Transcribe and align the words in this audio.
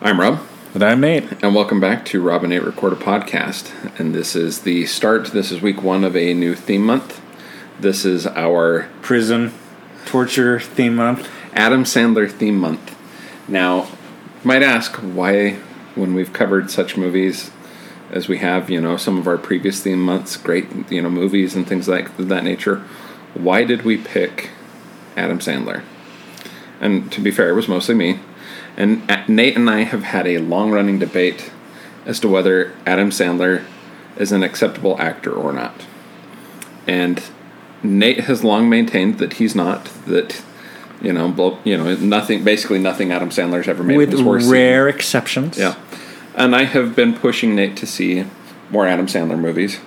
I'm 0.00 0.20
Rob, 0.20 0.40
And 0.74 0.82
I'm 0.84 1.00
Nate. 1.00 1.42
and 1.42 1.56
welcome 1.56 1.80
back 1.80 2.04
to 2.06 2.22
Rob 2.22 2.44
and 2.44 2.52
Nate 2.52 2.62
Record 2.62 2.92
a 2.92 2.96
Podcast. 2.96 3.98
And 3.98 4.14
this 4.14 4.36
is 4.36 4.60
the 4.60 4.86
start, 4.86 5.26
this 5.32 5.50
is 5.50 5.60
week 5.60 5.82
one 5.82 6.04
of 6.04 6.16
a 6.16 6.34
new 6.34 6.54
theme 6.54 6.86
month. 6.86 7.20
This 7.80 8.04
is 8.04 8.24
our 8.24 8.88
Prison 9.02 9.52
torture 10.06 10.60
theme 10.60 10.94
month. 10.94 11.28
Adam 11.52 11.82
Sandler 11.82 12.30
theme 12.30 12.56
month. 12.56 12.96
Now, 13.48 13.86
you 13.86 14.44
might 14.44 14.62
ask 14.62 14.94
why, 14.96 15.54
when 15.96 16.14
we've 16.14 16.32
covered 16.32 16.70
such 16.70 16.96
movies 16.96 17.50
as 18.12 18.28
we 18.28 18.38
have, 18.38 18.70
you 18.70 18.80
know, 18.80 18.96
some 18.96 19.18
of 19.18 19.26
our 19.26 19.36
previous 19.36 19.82
theme 19.82 20.00
months, 20.00 20.36
great, 20.36 20.66
you 20.92 21.02
know, 21.02 21.10
movies 21.10 21.56
and 21.56 21.66
things 21.66 21.88
like 21.88 22.16
that 22.18 22.44
nature, 22.44 22.84
why 23.34 23.64
did 23.64 23.82
we 23.82 23.96
pick 23.96 24.50
Adam 25.16 25.40
Sandler? 25.40 25.82
And 26.80 27.10
to 27.10 27.20
be 27.20 27.32
fair, 27.32 27.48
it 27.48 27.54
was 27.54 27.66
mostly 27.66 27.96
me. 27.96 28.20
And 28.78 29.02
Nate 29.28 29.56
and 29.56 29.68
I 29.68 29.80
have 29.82 30.04
had 30.04 30.26
a 30.26 30.38
long 30.38 30.70
running 30.70 31.00
debate 31.00 31.50
as 32.06 32.20
to 32.20 32.28
whether 32.28 32.72
Adam 32.86 33.10
Sandler 33.10 33.64
is 34.16 34.30
an 34.30 34.44
acceptable 34.44 34.98
actor 35.00 35.32
or 35.32 35.52
not. 35.52 35.84
And 36.86 37.20
Nate 37.82 38.20
has 38.20 38.44
long 38.44 38.70
maintained 38.70 39.18
that 39.18 39.34
he's 39.34 39.56
not, 39.56 39.86
that 40.06 40.42
you 41.02 41.12
know, 41.12 41.28
blo- 41.28 41.58
you 41.64 41.76
know, 41.76 41.96
nothing. 41.96 42.44
Basically, 42.44 42.78
nothing 42.78 43.10
Adam 43.10 43.30
Sandler's 43.30 43.66
ever 43.66 43.82
made 43.82 43.96
With 43.96 44.12
was 44.12 44.22
worth 44.22 44.42
seeing. 44.42 44.52
rare 44.52 44.88
exceptions. 44.88 45.58
Yeah, 45.58 45.74
and 46.36 46.54
I 46.54 46.62
have 46.62 46.94
been 46.94 47.14
pushing 47.14 47.56
Nate 47.56 47.76
to 47.78 47.86
see 47.86 48.24
more 48.70 48.86
Adam 48.86 49.06
Sandler 49.06 49.38
movies. 49.38 49.78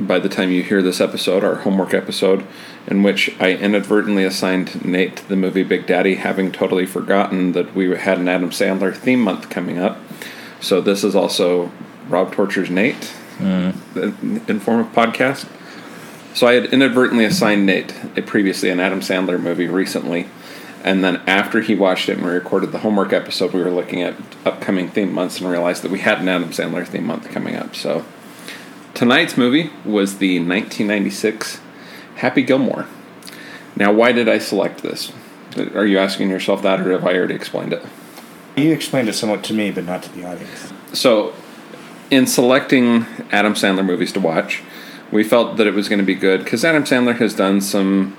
By 0.00 0.18
the 0.18 0.28
time 0.28 0.50
you 0.50 0.62
hear 0.62 0.82
this 0.82 1.00
episode, 1.00 1.44
our 1.44 1.56
homework 1.56 1.94
episode, 1.94 2.44
in 2.86 3.02
which 3.02 3.34
I 3.40 3.52
inadvertently 3.52 4.24
assigned 4.24 4.84
Nate 4.84 5.16
to 5.16 5.28
the 5.28 5.36
movie 5.36 5.62
Big 5.62 5.86
Daddy, 5.86 6.16
having 6.16 6.52
totally 6.52 6.86
forgotten 6.86 7.52
that 7.52 7.74
we 7.74 7.96
had 7.96 8.18
an 8.18 8.28
Adam 8.28 8.50
Sandler 8.50 8.94
theme 8.94 9.20
month 9.20 9.48
coming 9.48 9.78
up. 9.78 9.98
So 10.60 10.80
this 10.80 11.04
is 11.04 11.14
also 11.14 11.70
Rob 12.08 12.32
Torture's 12.32 12.70
Nate 12.70 13.12
in 13.40 14.54
in 14.54 14.60
form 14.60 14.80
of 14.80 14.92
podcast. 14.92 15.46
So 16.34 16.46
I 16.46 16.54
had 16.54 16.66
inadvertently 16.66 17.24
assigned 17.24 17.64
Nate 17.66 17.94
a 18.16 18.22
previously 18.22 18.70
an 18.70 18.80
Adam 18.80 19.00
Sandler 19.00 19.40
movie 19.40 19.68
recently, 19.68 20.26
and 20.82 21.02
then 21.02 21.22
after 21.26 21.60
he 21.60 21.74
watched 21.74 22.08
it 22.08 22.18
and 22.18 22.26
we 22.26 22.32
recorded 22.32 22.72
the 22.72 22.80
homework 22.80 23.12
episode, 23.12 23.52
we 23.52 23.62
were 23.62 23.70
looking 23.70 24.02
at 24.02 24.14
upcoming 24.44 24.88
theme 24.88 25.12
months 25.12 25.40
and 25.40 25.50
realized 25.50 25.82
that 25.82 25.90
we 25.90 26.00
had 26.00 26.20
an 26.20 26.28
Adam 26.28 26.50
Sandler 26.50 26.86
theme 26.86 27.06
month 27.06 27.30
coming 27.30 27.56
up. 27.56 27.74
So 27.74 28.04
tonight's 28.94 29.36
movie 29.36 29.70
was 29.84 30.18
the 30.18 30.38
1996 30.38 31.60
Happy 32.16 32.42
Gilmore. 32.42 32.86
Now, 33.76 33.92
why 33.92 34.12
did 34.12 34.28
I 34.28 34.38
select 34.38 34.82
this? 34.82 35.12
Are 35.74 35.86
you 35.86 35.98
asking 35.98 36.30
yourself 36.30 36.62
that, 36.62 36.80
or 36.80 36.92
have 36.92 37.06
I 37.06 37.14
already 37.14 37.34
explained 37.34 37.72
it? 37.72 37.84
You 38.56 38.72
explained 38.72 39.08
it 39.08 39.14
somewhat 39.14 39.42
to 39.44 39.52
me, 39.52 39.70
but 39.70 39.84
not 39.84 40.02
to 40.04 40.12
the 40.12 40.24
audience. 40.24 40.72
So, 40.92 41.34
in 42.10 42.26
selecting 42.26 43.06
Adam 43.30 43.54
Sandler 43.54 43.84
movies 43.84 44.12
to 44.12 44.20
watch, 44.20 44.62
we 45.10 45.24
felt 45.24 45.56
that 45.56 45.66
it 45.66 45.74
was 45.74 45.88
going 45.88 45.98
to 45.98 46.04
be 46.04 46.14
good 46.14 46.44
because 46.44 46.64
Adam 46.64 46.84
Sandler 46.84 47.16
has 47.16 47.34
done 47.34 47.60
some 47.60 48.16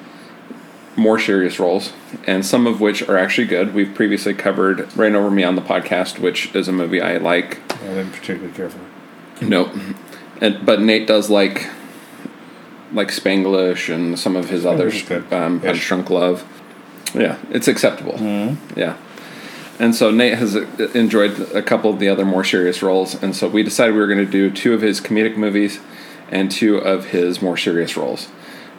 more 0.97 1.19
serious 1.19 1.59
roles, 1.59 1.91
and 2.25 2.45
some 2.45 2.67
of 2.67 2.80
which 2.80 3.02
are 3.03 3.17
actually 3.17 3.47
good. 3.47 3.73
We've 3.73 3.93
previously 3.93 4.33
covered 4.33 4.95
Reign 4.95 5.15
Over 5.15 5.30
Me 5.30 5.43
on 5.43 5.55
the 5.55 5.61
podcast, 5.61 6.19
which 6.19 6.53
is 6.55 6.67
a 6.67 6.71
movie 6.71 7.02
I 7.02 7.17
like. 7.17 7.59
I 7.73 7.87
didn't 7.87 8.11
particularly 8.11 8.53
care 8.53 8.69
for. 8.69 8.80
Nope. 9.43 9.73
And, 10.41 10.65
but 10.65 10.81
Nate 10.81 11.07
does 11.07 11.30
like 11.30 11.69
like 12.94 13.09
Spanglish 13.09 13.94
and 13.94 14.17
some 14.17 14.36
of 14.36 14.50
his 14.50 14.66
others. 14.66 14.94
which. 14.95 15.31
Um, 15.31 15.59
Punch 15.59 15.78
Ish. 15.78 15.88
Drunk 15.88 16.09
Love. 16.09 16.45
Yeah, 17.14 17.38
it's 17.50 17.67
acceptable. 17.67 18.14
Mm-hmm. 18.14 18.80
Yeah. 18.80 18.97
And 19.77 19.94
so 19.94 20.09
Nate 20.09 20.38
has 20.38 20.55
uh, 20.55 20.67
enjoyed 20.94 21.39
a 21.53 21.61
couple 21.61 21.92
of 21.92 22.00
the 22.00 22.08
other 22.08 22.25
more 22.25 22.44
serious 22.44 22.81
roles, 22.81 23.22
and 23.22 23.36
so 23.36 23.47
we 23.47 23.64
decided 23.64 23.94
we 23.94 24.00
were 24.00 24.08
going 24.08 24.25
to 24.25 24.31
do 24.31 24.50
two 24.50 24.73
of 24.73 24.81
his 24.81 25.02
comedic 25.02 25.36
movies 25.36 25.80
and 26.31 26.50
two 26.50 26.77
of 26.77 27.08
his 27.08 27.42
more 27.42 27.58
serious 27.58 27.97
roles. 27.97 28.30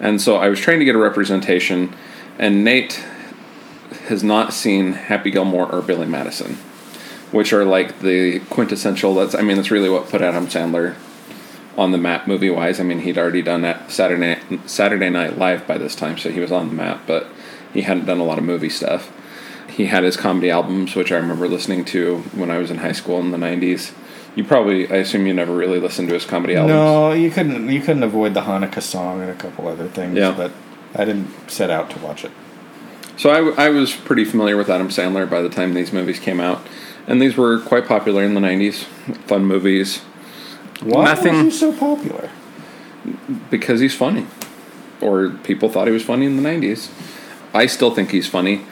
And 0.01 0.21
so 0.21 0.37
I 0.37 0.49
was 0.49 0.59
trying 0.59 0.79
to 0.79 0.85
get 0.85 0.95
a 0.95 0.99
representation, 0.99 1.95
and 2.39 2.65
Nate 2.65 3.05
has 4.09 4.23
not 4.23 4.53
seen 4.53 4.93
Happy 4.93 5.31
Gilmore 5.31 5.71
or 5.71 5.83
Billy 5.83 6.07
Madison, 6.07 6.55
which 7.31 7.53
are 7.53 7.65
like 7.65 8.01
the 8.01 8.41
quintessential. 8.51 9.15
That's 9.15 9.35
I 9.35 9.43
mean 9.43 9.57
that's 9.57 9.71
really 9.71 9.91
what 9.91 10.09
put 10.09 10.23
Adam 10.23 10.47
Sandler 10.47 10.97
on 11.77 11.93
the 11.93 11.99
map 11.99 12.27
movie 12.27 12.51
wise. 12.51 12.81
I 12.81 12.83
mean 12.83 13.01
he'd 13.01 13.19
already 13.19 13.43
done 13.43 13.63
that 13.63 13.91
Saturday 13.91 14.41
Saturday 14.67 15.11
Night 15.11 15.39
Live 15.39 15.67
by 15.67 15.79
this 15.79 15.95
time, 15.95 16.19
so 16.19 16.31
he 16.31 16.41
was 16.41 16.53
on 16.53 16.69
the 16.69 16.75
map, 16.75 17.03
but 17.07 17.27
he 17.73 17.83
hadn't 17.83 18.07
done 18.07 18.19
a 18.19 18.25
lot 18.25 18.39
of 18.39 18.45
movie 18.45 18.71
stuff. 18.71 19.13
He 19.69 19.87
had 19.87 20.05
his 20.05 20.17
comedy 20.17 20.51
albums, 20.51 20.95
which 20.95 21.13
I 21.13 21.17
remember 21.17 21.49
listening 21.49 21.85
to 21.87 22.19
when 22.33 22.51
I 22.51 22.59
was 22.59 22.71
in 22.71 22.79
high 22.79 22.93
school 22.93 23.21
in 23.21 23.31
the 23.31 23.39
'90s. 23.39 23.93
You 24.35 24.45
probably, 24.45 24.91
I 24.91 24.97
assume, 24.97 25.27
you 25.27 25.33
never 25.33 25.55
really 25.55 25.81
listened 25.81 26.09
to 26.09 26.15
his 26.15 26.27
comedy 26.27 26.57
albums. 26.57 26.75
No, 26.75 27.13
you 27.13 27.31
couldn't. 27.31 27.71
You 27.71 27.81
couldn't 27.81 28.03
avoid 28.03 28.35
the 28.35 28.43
Hanukkah 28.43 28.83
song 28.83 29.23
and 29.23 29.31
a 29.31 29.35
couple 29.35 29.67
other 29.67 29.89
things. 29.89 30.17
Yeah. 30.17 30.33
But 30.37 30.53
I 30.95 31.05
didn't 31.05 31.51
set 31.51 31.71
out 31.71 31.91
to 31.91 31.99
watch 31.99 32.25
it. 32.25 32.31
So 33.19 33.31
I 33.31 33.71
was 33.71 33.95
pretty 33.95 34.25
familiar 34.25 34.57
with 34.57 34.69
Adam 34.69 34.89
Sandler 34.89 35.29
by 35.29 35.41
the 35.41 35.49
time 35.49 35.73
these 35.73 35.93
movies 35.93 36.19
came 36.19 36.39
out, 36.39 36.67
and 37.07 37.21
these 37.21 37.37
were 37.37 37.61
quite 37.61 37.87
popular 37.87 38.23
in 38.25 38.35
the 38.35 38.41
'90s. 38.41 38.85
Fun 39.27 39.47
movies 39.47 40.03
Why 40.83 41.05
Nothing- 41.05 41.45
was 41.47 41.55
he 41.55 41.59
so 41.61 41.73
popular? 41.73 42.31
because 43.51 43.79
he's 43.81 43.95
funny, 43.95 44.27
or 45.01 45.31
people 45.45 45.69
thought 45.69 45.87
he 45.87 45.93
was 45.93 46.03
funny 46.03 46.27
in 46.27 46.37
the 46.37 46.43
'90s. 46.43 46.89
I 47.55 47.67
still 47.67 47.91
think 47.93 48.11
he's 48.11 48.27
funny. 48.27 48.63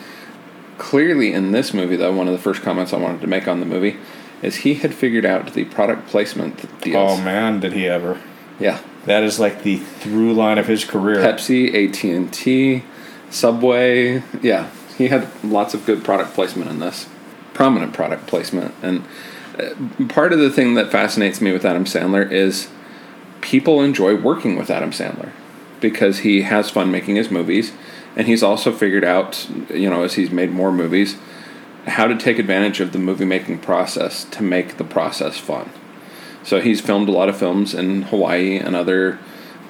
Clearly, 0.77 1.33
in 1.33 1.53
this 1.53 1.73
movie, 1.73 1.95
though, 1.97 2.13
one 2.13 2.27
of 2.27 2.33
the 2.33 2.41
first 2.41 2.61
comments 2.63 2.93
I 2.93 2.97
wanted 2.97 3.21
to 3.21 3.27
make 3.29 3.47
on 3.47 3.61
the 3.61 3.67
movie 3.67 3.97
is 4.43 4.57
he 4.57 4.75
had 4.75 4.93
figured 4.93 5.25
out 5.25 5.55
the 5.55 5.65
product 5.67 6.09
placement 6.09 6.81
deals. 6.81 7.13
Oh 7.19 7.23
man, 7.23 7.61
did 7.61 7.73
he 7.75 7.87
ever? 7.89 8.19
Yeah, 8.59 8.79
That 9.07 9.23
is 9.23 9.39
like 9.41 9.63
the 9.63 9.77
through 9.77 10.33
line 10.35 10.59
of 10.59 10.67
his 10.67 10.85
career. 10.85 11.17
Pepsi, 11.17 11.69
AT 11.89 12.05
and 12.05 12.33
T, 12.33 12.83
Subway. 13.31 14.23
Yeah, 14.43 14.69
he 14.99 15.09
had 15.09 15.29
lots 15.45 15.75
of 15.75 15.87
good 15.87 16.03
product 16.05 16.35
placement 16.35 16.71
in 16.71 16.79
this, 16.81 17.07
prominent 17.53 17.93
product 17.93 18.27
placement. 18.27 18.75
And 18.83 19.05
Uh, 19.59 19.75
part 20.09 20.33
of 20.33 20.39
the 20.39 20.51
thing 20.51 20.75
that 20.75 20.91
fascinates 20.91 21.41
me 21.41 21.53
with 21.53 21.65
Adam 21.65 21.85
Sandler 21.85 22.31
is 22.31 22.69
people 23.41 23.83
enjoy 23.83 24.17
working 24.17 24.57
with 24.57 24.71
Adam 24.71 24.91
Sandler 24.91 25.31
because 25.81 26.21
he 26.21 26.43
has 26.43 26.71
fun 26.71 26.91
making 26.91 27.17
his 27.17 27.31
movies, 27.31 27.73
and 28.17 28.27
he's 28.27 28.43
also 28.43 28.73
figured 28.73 29.05
out, 29.05 29.49
you 29.71 29.89
know, 29.89 30.03
as 30.03 30.15
he's 30.15 30.31
made 30.31 30.51
more 30.51 30.73
movies, 30.73 31.17
how 31.87 32.07
to 32.07 32.17
take 32.17 32.39
advantage 32.39 32.81
of 32.81 32.93
the 32.93 32.99
movie 32.99 33.25
making 33.25 33.59
process 33.59 34.25
to 34.25 34.43
make 34.43 34.77
the 34.77 34.85
process 34.85 35.37
fun. 35.39 35.71
So 36.43 36.61
he's 36.61 36.81
filmed 36.81 37.09
a 37.09 37.13
lot 37.13 37.29
of 37.29 37.37
films 37.37 37.75
in 37.75 38.03
Hawaii 38.03 38.57
and 38.57 38.75
other 38.75 39.19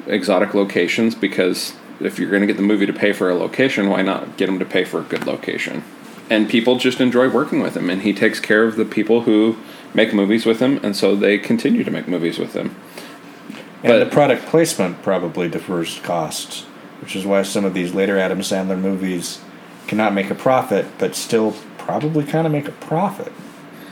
exotic 0.06 0.54
locations 0.54 1.14
because 1.14 1.74
if 2.00 2.18
you're 2.18 2.30
going 2.30 2.42
to 2.42 2.46
get 2.46 2.56
the 2.56 2.62
movie 2.62 2.86
to 2.86 2.92
pay 2.92 3.12
for 3.12 3.30
a 3.30 3.34
location, 3.34 3.88
why 3.88 4.02
not 4.02 4.36
get 4.36 4.48
him 4.48 4.58
to 4.58 4.64
pay 4.64 4.84
for 4.84 5.00
a 5.00 5.04
good 5.04 5.26
location? 5.26 5.82
And 6.30 6.48
people 6.48 6.76
just 6.76 7.00
enjoy 7.00 7.28
working 7.28 7.60
with 7.60 7.76
him, 7.76 7.90
and 7.90 8.02
he 8.02 8.12
takes 8.12 8.40
care 8.40 8.64
of 8.64 8.76
the 8.76 8.84
people 8.84 9.22
who 9.22 9.56
make 9.92 10.14
movies 10.14 10.46
with 10.46 10.60
him, 10.60 10.80
and 10.82 10.96
so 10.96 11.14
they 11.14 11.38
continue 11.38 11.84
to 11.84 11.90
make 11.90 12.08
movies 12.08 12.38
with 12.38 12.54
him. 12.54 12.74
And 13.82 13.92
But- 13.92 13.98
the 13.98 14.06
product 14.06 14.46
placement 14.46 15.02
probably 15.02 15.48
defers 15.48 16.00
costs, 16.02 16.64
which 17.00 17.14
is 17.14 17.26
why 17.26 17.42
some 17.42 17.64
of 17.64 17.74
these 17.74 17.92
later 17.92 18.18
Adam 18.18 18.40
Sandler 18.40 18.80
movies 18.80 19.40
cannot 19.86 20.14
make 20.14 20.30
a 20.30 20.34
profit, 20.34 20.86
but 20.98 21.14
still 21.14 21.54
probably 21.76 22.24
kind 22.24 22.46
of 22.46 22.52
make 22.52 22.68
a 22.68 22.72
profit. 22.72 23.32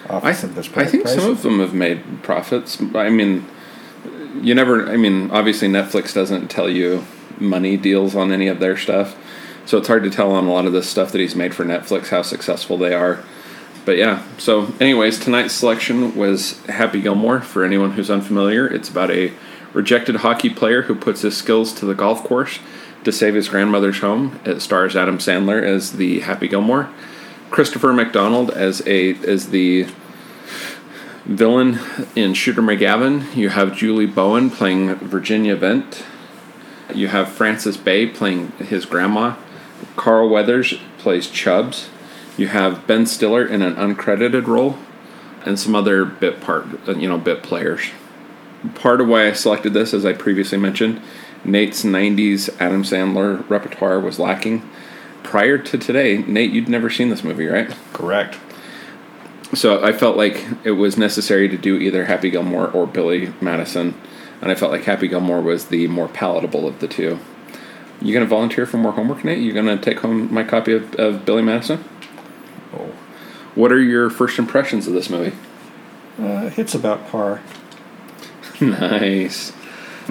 Off 0.08 0.24
I, 0.24 0.30
of 0.30 0.54
this 0.54 0.68
I 0.74 0.84
think 0.84 1.06
some 1.06 1.30
of 1.30 1.42
them 1.42 1.60
have 1.60 1.74
made 1.74 2.22
profits. 2.22 2.82
I 2.94 3.08
mean, 3.08 3.46
you 4.40 4.54
never. 4.54 4.88
I 4.90 4.96
mean, 4.96 5.30
obviously 5.30 5.68
Netflix 5.68 6.12
doesn't 6.12 6.48
tell 6.48 6.68
you 6.68 7.04
money 7.38 7.76
deals 7.76 8.14
on 8.16 8.32
any 8.32 8.48
of 8.48 8.58
their 8.58 8.76
stuff, 8.76 9.16
so 9.64 9.78
it's 9.78 9.88
hard 9.88 10.02
to 10.04 10.10
tell 10.10 10.32
on 10.32 10.46
a 10.46 10.52
lot 10.52 10.66
of 10.66 10.72
this 10.72 10.88
stuff 10.88 11.12
that 11.12 11.20
he's 11.20 11.36
made 11.36 11.54
for 11.54 11.64
Netflix 11.64 12.08
how 12.08 12.22
successful 12.22 12.76
they 12.76 12.94
are. 12.94 13.22
But 13.84 13.96
yeah. 13.96 14.22
So, 14.38 14.72
anyways, 14.80 15.18
tonight's 15.18 15.54
selection 15.54 16.14
was 16.16 16.64
Happy 16.66 17.00
Gilmore. 17.00 17.40
For 17.40 17.64
anyone 17.64 17.92
who's 17.92 18.10
unfamiliar, 18.10 18.66
it's 18.66 18.88
about 18.88 19.10
a 19.10 19.32
rejected 19.72 20.16
hockey 20.16 20.50
player 20.50 20.82
who 20.82 20.94
puts 20.94 21.22
his 21.22 21.36
skills 21.36 21.72
to 21.74 21.86
the 21.86 21.94
golf 21.94 22.22
course 22.22 22.58
to 23.04 23.12
save 23.12 23.34
his 23.34 23.48
grandmother's 23.48 23.98
home. 23.98 24.38
It 24.44 24.60
stars 24.60 24.94
Adam 24.94 25.18
Sandler 25.18 25.62
as 25.62 25.92
the 25.92 26.20
Happy 26.20 26.48
Gilmore. 26.48 26.88
Christopher 27.50 27.92
McDonald 27.92 28.50
as 28.50 28.86
a 28.86 29.14
as 29.28 29.50
the 29.50 29.86
villain 31.24 31.78
in 32.16 32.34
Shooter 32.34 32.62
McGavin. 32.62 33.34
You 33.34 33.50
have 33.50 33.76
Julie 33.76 34.06
Bowen 34.06 34.50
playing 34.50 34.94
Virginia 34.96 35.56
Venit. 35.56 36.02
You 36.94 37.08
have 37.08 37.28
Frances 37.28 37.76
Bay 37.76 38.06
playing 38.06 38.52
his 38.52 38.86
grandma. 38.86 39.36
Carl 39.96 40.28
Weathers 40.28 40.74
plays 40.98 41.28
Chubbs. 41.28 41.88
You 42.36 42.48
have 42.48 42.86
Ben 42.86 43.06
Stiller 43.06 43.44
in 43.44 43.62
an 43.62 43.74
uncredited 43.76 44.46
role, 44.46 44.78
and 45.44 45.58
some 45.58 45.74
other 45.74 46.04
bit 46.04 46.40
part, 46.40 46.66
uh, 46.88 46.92
you 46.92 47.08
know, 47.08 47.18
bit 47.18 47.42
players. 47.42 47.90
Part 48.74 49.00
of 49.00 49.08
why 49.08 49.26
I 49.26 49.32
selected 49.32 49.74
this, 49.74 49.92
as 49.92 50.06
I 50.06 50.12
previously 50.12 50.58
mentioned, 50.58 51.02
Nate's 51.44 51.84
'90s 51.84 52.48
Adam 52.60 52.84
Sandler 52.84 53.48
repertoire 53.50 54.00
was 54.00 54.18
lacking. 54.18 54.68
Prior 55.22 55.58
to 55.58 55.78
today, 55.78 56.18
Nate, 56.18 56.52
you'd 56.52 56.68
never 56.68 56.90
seen 56.90 57.08
this 57.08 57.24
movie, 57.24 57.46
right? 57.46 57.74
Correct. 57.92 58.38
So 59.54 59.84
I 59.84 59.92
felt 59.92 60.16
like 60.16 60.46
it 60.64 60.72
was 60.72 60.96
necessary 60.96 61.48
to 61.48 61.58
do 61.58 61.76
either 61.76 62.06
Happy 62.06 62.30
Gilmore 62.30 62.70
or 62.70 62.86
Billy 62.86 63.34
Madison, 63.40 63.94
and 64.40 64.50
I 64.50 64.54
felt 64.54 64.72
like 64.72 64.84
Happy 64.84 65.08
Gilmore 65.08 65.42
was 65.42 65.66
the 65.66 65.86
more 65.88 66.08
palatable 66.08 66.66
of 66.66 66.78
the 66.80 66.88
two. 66.88 67.18
You 68.02 68.12
gonna 68.12 68.26
volunteer 68.26 68.66
for 68.66 68.78
more 68.78 68.92
homework, 68.92 69.24
Nate? 69.24 69.38
You 69.38 69.52
gonna 69.52 69.76
take 69.76 70.00
home 70.00 70.32
my 70.32 70.42
copy 70.44 70.72
of, 70.72 70.94
of 70.96 71.24
Billy 71.24 71.42
Madison? 71.42 71.84
Oh, 72.74 72.92
What 73.54 73.70
are 73.72 73.80
your 73.80 74.10
first 74.10 74.38
impressions 74.38 74.86
of 74.86 74.92
this 74.94 75.08
movie? 75.08 75.36
uh, 76.20 76.48
hits 76.50 76.74
about 76.74 77.08
par. 77.08 77.40
nice. 78.60 79.52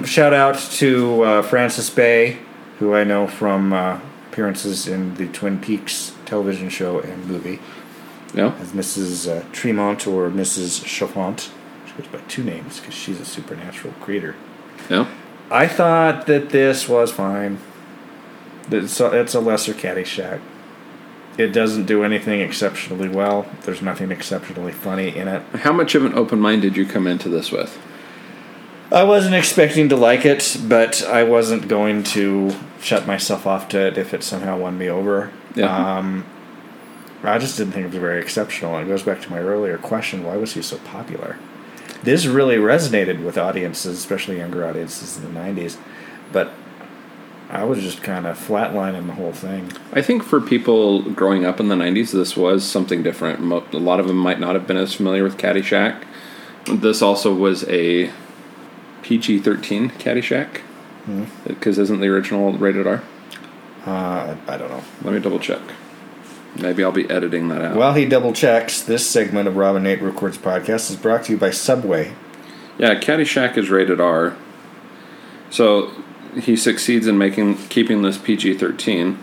Shout 0.04 0.32
out 0.34 0.58
to 0.58 1.22
uh, 1.22 1.42
Frances 1.42 1.90
Bay, 1.90 2.38
who 2.78 2.94
I 2.94 3.04
know 3.04 3.26
from 3.28 3.72
uh, 3.72 4.00
appearances 4.30 4.88
in 4.88 5.14
the 5.14 5.28
Twin 5.28 5.60
Peaks 5.60 6.14
television 6.24 6.68
show 6.70 6.98
and 7.00 7.26
movie 7.26 7.60
No. 8.34 8.52
as 8.58 8.72
Mrs. 8.72 9.28
Uh, 9.30 9.42
Tremond 9.52 10.06
or 10.10 10.30
Mrs. 10.30 10.82
Chalfont. 10.84 11.50
She 11.86 11.92
goes 12.02 12.06
by 12.10 12.18
two 12.26 12.42
names 12.42 12.80
because 12.80 12.94
she's 12.94 13.20
a 13.20 13.24
supernatural 13.24 13.92
creator. 14.00 14.34
No. 14.88 15.06
I 15.50 15.68
thought 15.68 16.26
that 16.26 16.48
this 16.50 16.88
was 16.88 17.12
fine. 17.12 17.58
It's 18.70 19.00
a, 19.00 19.20
it's 19.20 19.34
a 19.34 19.40
lesser 19.40 19.74
Caddyshack. 19.74 20.40
It 21.38 21.48
doesn't 21.48 21.86
do 21.86 22.04
anything 22.04 22.40
exceptionally 22.40 23.08
well. 23.08 23.46
There's 23.62 23.80
nothing 23.80 24.10
exceptionally 24.10 24.72
funny 24.72 25.16
in 25.16 25.28
it. 25.28 25.42
How 25.56 25.72
much 25.72 25.94
of 25.94 26.04
an 26.04 26.14
open 26.14 26.38
mind 26.38 26.62
did 26.62 26.76
you 26.76 26.84
come 26.84 27.06
into 27.06 27.28
this 27.28 27.50
with? 27.50 27.78
I 28.92 29.04
wasn't 29.04 29.34
expecting 29.34 29.88
to 29.88 29.96
like 29.96 30.26
it, 30.26 30.58
but 30.68 31.02
I 31.04 31.24
wasn't 31.24 31.66
going 31.66 32.02
to 32.04 32.54
shut 32.82 33.06
myself 33.06 33.46
off 33.46 33.68
to 33.70 33.86
it 33.86 33.96
if 33.96 34.12
it 34.12 34.22
somehow 34.22 34.58
won 34.58 34.76
me 34.76 34.90
over. 34.90 35.32
Yeah. 35.54 35.96
Um, 35.96 36.26
I 37.22 37.38
just 37.38 37.56
didn't 37.56 37.72
think 37.72 37.84
it 37.84 37.92
was 37.92 38.00
very 38.00 38.20
exceptional. 38.20 38.76
And 38.76 38.86
it 38.86 38.90
goes 38.90 39.02
back 39.02 39.22
to 39.22 39.30
my 39.30 39.38
earlier 39.38 39.78
question 39.78 40.24
why 40.24 40.36
was 40.36 40.52
he 40.52 40.60
so 40.60 40.76
popular? 40.78 41.38
This 42.02 42.26
really 42.26 42.56
resonated 42.56 43.24
with 43.24 43.38
audiences, 43.38 43.96
especially 43.96 44.38
younger 44.38 44.66
audiences 44.66 45.16
in 45.16 45.32
the 45.32 45.40
90s, 45.40 45.78
but 46.32 46.52
I 47.52 47.64
was 47.64 47.80
just 47.82 48.02
kind 48.02 48.26
of 48.26 48.38
flatlining 48.38 49.06
the 49.06 49.12
whole 49.12 49.32
thing. 49.32 49.70
I 49.92 50.00
think 50.00 50.22
for 50.22 50.40
people 50.40 51.02
growing 51.02 51.44
up 51.44 51.60
in 51.60 51.68
the 51.68 51.74
90s, 51.74 52.10
this 52.12 52.34
was 52.36 52.64
something 52.64 53.02
different. 53.02 53.40
Mo- 53.40 53.64
A 53.72 53.76
lot 53.76 54.00
of 54.00 54.06
them 54.08 54.16
might 54.16 54.40
not 54.40 54.54
have 54.54 54.66
been 54.66 54.78
as 54.78 54.94
familiar 54.94 55.22
with 55.22 55.36
Caddyshack. 55.36 56.02
This 56.66 57.02
also 57.02 57.34
was 57.34 57.64
a 57.68 58.10
PG 59.02 59.40
13 59.40 59.90
Caddyshack. 59.90 60.60
Because 61.46 61.78
isn't 61.78 62.00
the 62.00 62.06
original 62.08 62.52
rated 62.54 62.86
R? 62.86 63.02
Uh, 63.84 64.36
I 64.46 64.56
don't 64.56 64.70
know. 64.70 64.82
Let 65.02 65.12
me 65.12 65.20
double 65.20 65.40
check. 65.40 65.60
Maybe 66.56 66.84
I'll 66.84 66.92
be 66.92 67.10
editing 67.10 67.48
that 67.48 67.60
out. 67.62 67.76
While 67.76 67.94
he 67.94 68.04
double 68.06 68.32
checks, 68.32 68.80
this 68.80 69.08
segment 69.08 69.48
of 69.48 69.56
Robin 69.56 69.82
Nate 69.82 70.00
Records 70.00 70.38
podcast 70.38 70.90
is 70.90 70.96
brought 70.96 71.24
to 71.24 71.32
you 71.32 71.38
by 71.38 71.50
Subway. 71.50 72.12
yeah, 72.78 72.94
Caddyshack 72.94 73.58
is 73.58 73.68
rated 73.68 74.00
R. 74.00 74.36
So 75.50 75.90
he 76.34 76.56
succeeds 76.56 77.06
in 77.06 77.18
making 77.18 77.56
keeping 77.68 78.02
this 78.02 78.18
PG 78.18 78.58
13, 78.58 79.14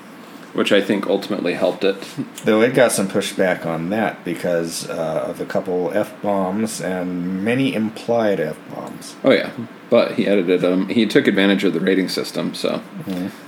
which 0.53 0.71
I 0.71 0.81
think 0.81 1.07
ultimately 1.07 1.53
helped 1.53 1.83
it. 1.83 1.97
Though 2.43 2.61
it 2.61 2.73
got 2.73 2.91
some 2.91 3.07
pushback 3.07 3.65
on 3.65 3.89
that 3.89 4.23
because 4.23 4.89
uh, 4.89 5.25
of 5.27 5.41
a 5.41 5.45
couple 5.45 5.91
f 5.93 6.21
bombs 6.21 6.81
and 6.81 7.43
many 7.43 7.73
implied 7.73 8.39
f 8.39 8.57
bombs. 8.73 9.15
Oh 9.23 9.31
yeah, 9.31 9.51
but 9.89 10.13
he 10.13 10.27
edited 10.27 10.61
them. 10.61 10.89
He 10.89 11.05
took 11.05 11.27
advantage 11.27 11.63
of 11.63 11.73
the 11.73 11.79
rating 11.79 12.09
system. 12.09 12.53
So 12.53 12.81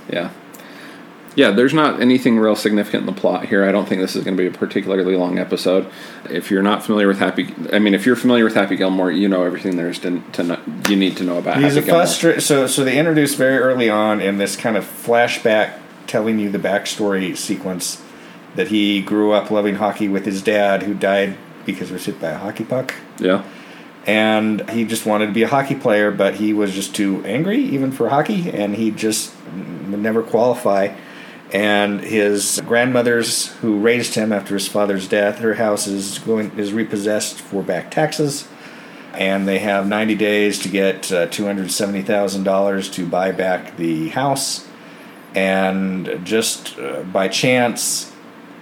yeah, 0.08 0.30
yeah. 1.36 1.50
There's 1.50 1.74
not 1.74 2.00
anything 2.00 2.38
real 2.38 2.56
significant 2.56 3.06
in 3.08 3.14
the 3.14 3.20
plot 3.20 3.46
here. 3.46 3.64
I 3.64 3.72
don't 3.72 3.88
think 3.88 4.00
this 4.00 4.14
is 4.16 4.24
going 4.24 4.36
to 4.36 4.42
be 4.42 4.48
a 4.48 4.50
particularly 4.56 5.16
long 5.16 5.38
episode. 5.38 5.90
If 6.30 6.50
you're 6.50 6.62
not 6.62 6.82
familiar 6.82 7.08
with 7.08 7.18
Happy, 7.18 7.54
I 7.72 7.78
mean, 7.78 7.94
if 7.94 8.06
you're 8.06 8.16
familiar 8.16 8.44
with 8.44 8.54
Happy 8.54 8.76
Gilmore, 8.76 9.10
you 9.10 9.28
know 9.28 9.42
everything 9.44 9.76
there 9.76 9.88
is 9.88 9.98
to, 10.00 10.20
to 10.32 10.42
know, 10.42 10.60
you 10.88 10.96
need 10.96 11.16
to 11.18 11.24
know 11.24 11.38
about. 11.38 11.56
He's 11.62 11.74
Happy 11.74 11.78
a 11.78 11.86
Gilmore. 11.86 12.02
frustra- 12.06 12.40
so 12.40 12.66
so 12.66 12.84
they 12.84 12.98
introduced 12.98 13.36
very 13.36 13.58
early 13.58 13.88
on 13.90 14.20
in 14.20 14.38
this 14.38 14.56
kind 14.56 14.76
of 14.76 14.84
flashback 14.84 15.78
telling 16.06 16.38
you 16.38 16.50
the 16.50 16.58
backstory 16.58 17.36
sequence 17.36 18.02
that 18.54 18.68
he 18.68 19.00
grew 19.00 19.32
up 19.32 19.50
loving 19.50 19.76
hockey 19.76 20.08
with 20.08 20.26
his 20.26 20.42
dad 20.42 20.82
who 20.82 20.92
died 20.94 21.36
because 21.64 21.88
he 21.88 21.94
was 21.94 22.04
hit 22.04 22.20
by 22.20 22.28
a 22.30 22.38
hockey 22.38 22.64
puck. 22.64 22.94
Yeah, 23.18 23.44
and 24.06 24.68
he 24.70 24.84
just 24.84 25.06
wanted 25.06 25.26
to 25.26 25.32
be 25.32 25.42
a 25.44 25.48
hockey 25.48 25.76
player, 25.76 26.10
but 26.10 26.34
he 26.34 26.52
was 26.52 26.74
just 26.74 26.94
too 26.94 27.24
angry 27.24 27.58
even 27.58 27.92
for 27.92 28.08
hockey, 28.08 28.50
and 28.50 28.74
he 28.74 28.90
just 28.90 29.32
would 29.90 30.00
never 30.00 30.22
qualify. 30.22 30.94
And 31.52 32.00
his 32.00 32.62
grandmother's, 32.66 33.48
who 33.56 33.78
raised 33.78 34.14
him 34.14 34.32
after 34.32 34.54
his 34.54 34.66
father's 34.66 35.06
death, 35.06 35.40
her 35.40 35.54
house 35.54 35.86
is 35.86 36.18
going 36.20 36.58
is 36.58 36.72
repossessed 36.72 37.42
for 37.42 37.62
back 37.62 37.90
taxes, 37.90 38.48
and 39.12 39.46
they 39.46 39.58
have 39.58 39.86
ninety 39.86 40.14
days 40.14 40.58
to 40.60 40.68
get 40.70 41.12
uh, 41.12 41.26
two 41.26 41.44
hundred 41.44 41.70
seventy 41.70 42.00
thousand 42.00 42.44
dollars 42.44 42.88
to 42.92 43.06
buy 43.06 43.32
back 43.32 43.76
the 43.76 44.08
house. 44.08 44.66
And 45.34 46.24
just 46.24 46.78
uh, 46.78 47.02
by 47.02 47.28
chance, 47.28 48.10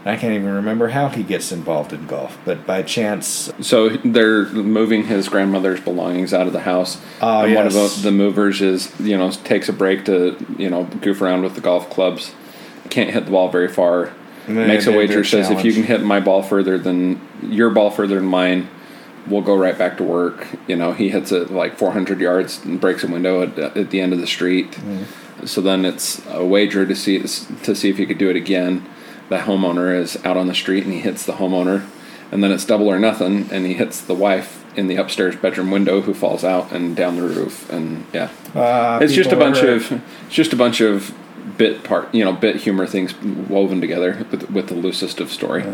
I 0.05 0.17
can't 0.17 0.35
even 0.35 0.53
remember 0.55 0.89
how 0.89 1.09
he 1.11 1.23
gets 1.23 1.53
involved 1.53 1.93
in 1.93 2.07
golf, 2.07 2.39
but 2.45 2.67
by 2.67 2.83
chance, 2.83 3.53
So 3.61 3.91
they're 3.91 4.47
moving 4.47 5.05
his 5.05 5.29
grandmother's 5.29 5.81
belongings 5.81 6.33
out 6.33 6.47
of 6.47 6.53
the 6.53 6.61
house. 6.61 7.01
Oh, 7.21 7.43
and 7.43 7.55
one 7.55 7.67
of 7.67 7.75
the, 7.75 8.01
the 8.03 8.13
movers 8.13 8.63
is, 8.63 8.99
you 8.99 9.17
know, 9.17 9.31
takes 9.31 9.69
a 9.69 9.73
break 9.73 10.07
to, 10.07 10.37
you 10.59 10.71
know, 10.71 10.85
goof 10.85 11.21
around 11.21 11.43
with 11.43 11.55
the 11.55 11.61
golf 11.61 11.91
clubs. 11.91 12.35
Can't 12.91 13.11
hit 13.11 13.25
the 13.25 13.31
ball 13.31 13.49
very 13.49 13.69
far. 13.69 14.13
Then 14.47 14.67
Makes 14.67 14.87
a 14.87 14.93
wager, 14.93 15.23
says, 15.23 15.51
if 15.51 15.65
you 15.65 15.73
can 15.73 15.85
hit 15.85 16.03
my 16.03 16.19
ball 16.19 16.43
further 16.43 16.79
than 16.79 17.21
your 17.43 17.71
ball 17.71 17.91
further 17.91 18.17
than 18.17 18.25
mine, 18.27 18.69
we'll 19.29 19.43
go 19.43 19.57
right 19.57 19.77
back 19.79 19.97
to 19.99 20.03
work. 20.03 20.47
You 20.67 20.77
know, 20.77 20.93
he 20.93 21.11
hits 21.11 21.31
it 21.31 21.51
like 21.51 21.77
400 21.77 22.21
yards 22.21 22.65
and 22.65 22.81
breaks 22.81 23.05
a 23.05 23.07
window 23.07 23.43
at, 23.43 23.59
at 23.59 23.91
the 23.91 24.01
end 24.01 24.13
of 24.13 24.21
the 24.21 24.27
street. 24.27 24.73
Mm-hmm. 24.73 25.47
So 25.47 25.61
then 25.61 25.85
it's 25.85 26.21
a 26.29 26.45
wager 26.45 26.85
to 26.85 26.95
see 26.97 27.19
to 27.21 27.75
see 27.75 27.89
if 27.89 27.97
he 27.97 28.07
could 28.07 28.19
do 28.19 28.29
it 28.29 28.37
again. 28.37 28.87
The 29.29 29.39
homeowner 29.39 29.95
is 29.97 30.23
out 30.25 30.37
on 30.37 30.49
the 30.49 30.55
street 30.55 30.85
and 30.85 30.93
he 30.93 31.01
hits 31.01 31.25
the 31.25 31.35
homeowner, 31.35 31.87
and 32.33 32.43
then 32.43 32.51
it's 32.51 32.65
double 32.65 32.89
or 32.89 32.99
nothing, 32.99 33.49
and 33.53 33.65
he 33.65 33.75
hits 33.75 34.01
the 34.01 34.15
wife 34.15 34.65
in 34.77 34.87
the 34.89 34.97
upstairs 34.97 35.37
bedroom 35.37 35.71
window 35.71 36.01
who 36.01 36.13
falls 36.15 36.45
out 36.45 36.73
and 36.73 36.95
down 36.97 37.17
the 37.17 37.23
roof, 37.23 37.71
and 37.71 38.05
yeah, 38.13 38.31
Uh, 38.55 38.99
it's 39.01 39.13
just 39.15 39.33
a 39.33 39.37
bunch 39.37 39.59
of 39.63 39.93
it's 40.27 40.35
just 40.35 40.53
a 40.53 40.57
bunch 40.57 40.81
of 40.81 41.15
bit 41.57 41.85
part 41.85 42.15
you 42.15 42.25
know 42.25 42.33
bit 42.33 42.57
humor 42.57 42.87
things 42.87 43.15
woven 43.23 43.81
together 43.81 44.27
with, 44.31 44.51
with 44.51 44.69
the 44.69 44.75
loosest 44.75 45.21
of 45.21 45.31
story. 45.31 45.65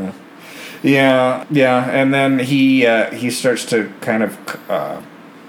Yeah, 0.82 1.44
yeah, 1.50 1.90
and 1.90 2.12
then 2.12 2.38
he 2.38 2.86
uh, 2.86 3.10
he 3.10 3.30
starts 3.30 3.64
to 3.66 3.92
kind 4.00 4.22
of 4.22 4.70
uh, 4.70 5.02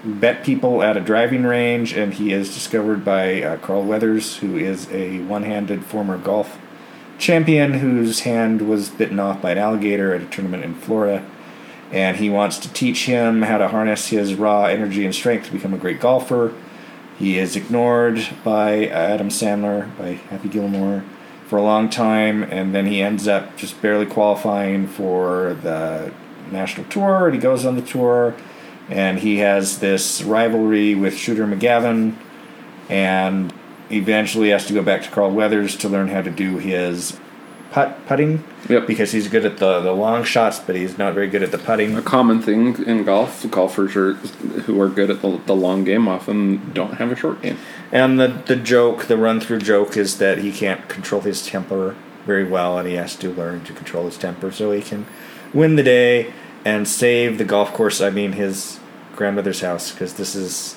bet 0.04 0.44
people 0.44 0.82
at 0.82 0.96
a 0.96 1.00
driving 1.00 1.44
range, 1.44 1.92
and 1.92 2.14
he 2.14 2.32
is 2.32 2.52
discovered 2.52 3.04
by 3.04 3.42
uh, 3.42 3.56
Carl 3.58 3.84
Weathers, 3.84 4.36
who 4.38 4.56
is 4.56 4.90
a 4.90 5.20
one-handed 5.20 5.84
former 5.84 6.18
golf 6.18 6.58
champion 7.18 7.74
whose 7.74 8.20
hand 8.20 8.62
was 8.62 8.88
bitten 8.88 9.18
off 9.18 9.42
by 9.42 9.50
an 9.52 9.58
alligator 9.58 10.14
at 10.14 10.22
a 10.22 10.26
tournament 10.26 10.64
in 10.64 10.74
Florida, 10.74 11.24
and 11.90 12.16
he 12.16 12.30
wants 12.30 12.58
to 12.58 12.72
teach 12.72 13.06
him 13.06 13.42
how 13.42 13.58
to 13.58 13.68
harness 13.68 14.08
his 14.08 14.34
raw 14.34 14.64
energy 14.64 15.04
and 15.04 15.14
strength 15.14 15.46
to 15.46 15.52
become 15.52 15.74
a 15.74 15.78
great 15.78 16.00
golfer. 16.00 16.54
He 17.18 17.36
is 17.36 17.56
ignored 17.56 18.28
by 18.44 18.86
uh, 18.86 18.92
Adam 18.92 19.28
Sandler, 19.28 19.96
by 19.98 20.12
Happy 20.12 20.48
Gilmore, 20.48 21.02
for 21.48 21.56
a 21.56 21.62
long 21.62 21.90
time, 21.90 22.44
and 22.44 22.72
then 22.72 22.86
he 22.86 23.02
ends 23.02 23.26
up 23.26 23.56
just 23.56 23.82
barely 23.82 24.06
qualifying 24.06 24.86
for 24.86 25.54
the 25.62 26.12
national 26.52 26.86
tour. 26.86 27.26
And 27.26 27.34
he 27.34 27.40
goes 27.40 27.66
on 27.66 27.74
the 27.74 27.82
tour, 27.82 28.36
and 28.88 29.18
he 29.18 29.38
has 29.38 29.80
this 29.80 30.22
rivalry 30.22 30.94
with 30.94 31.16
Shooter 31.16 31.44
McGavin, 31.44 32.14
and 32.88 33.52
eventually 33.90 34.50
has 34.50 34.66
to 34.66 34.72
go 34.72 34.82
back 34.82 35.02
to 35.02 35.10
Carl 35.10 35.32
Weathers 35.32 35.74
to 35.78 35.88
learn 35.88 36.08
how 36.08 36.22
to 36.22 36.30
do 36.30 36.58
his 36.58 37.18
putt 37.70 38.06
putting 38.06 38.44
Yep. 38.68 38.86
because 38.86 39.12
he's 39.12 39.28
good 39.28 39.44
at 39.46 39.58
the, 39.58 39.80
the 39.80 39.92
long 39.92 40.24
shots, 40.24 40.58
but 40.58 40.76
he's 40.76 40.98
not 40.98 41.14
very 41.14 41.28
good 41.28 41.42
at 41.42 41.50
the 41.52 41.58
putting. 41.58 41.96
A 41.96 42.02
common 42.02 42.42
thing 42.42 42.82
in 42.84 43.04
golf, 43.04 43.48
golfers 43.50 43.96
are 43.96 44.14
who 44.14 44.80
are 44.80 44.88
good 44.88 45.10
at 45.10 45.22
the, 45.22 45.40
the 45.46 45.54
long 45.56 45.84
game 45.84 46.06
often 46.08 46.72
don't 46.74 46.94
have 46.94 47.10
a 47.12 47.16
short 47.16 47.40
game. 47.42 47.56
And 47.92 48.18
the 48.20 48.28
the 48.28 48.56
joke, 48.56 49.06
the 49.06 49.16
run 49.16 49.40
through 49.40 49.60
joke, 49.60 49.96
is 49.96 50.18
that 50.18 50.38
he 50.38 50.52
can't 50.52 50.88
control 50.88 51.22
his 51.22 51.46
temper 51.46 51.96
very 52.26 52.44
well, 52.44 52.78
and 52.78 52.86
he 52.86 52.94
has 52.94 53.16
to 53.16 53.32
learn 53.32 53.64
to 53.64 53.72
control 53.72 54.04
his 54.04 54.18
temper 54.18 54.52
so 54.52 54.70
he 54.72 54.82
can 54.82 55.06
win 55.54 55.76
the 55.76 55.82
day 55.82 56.32
and 56.64 56.86
save 56.86 57.38
the 57.38 57.44
golf 57.44 57.72
course. 57.72 58.00
I 58.02 58.10
mean, 58.10 58.32
his 58.32 58.78
grandmother's 59.16 59.62
house, 59.62 59.90
because 59.92 60.14
this 60.14 60.34
is 60.34 60.76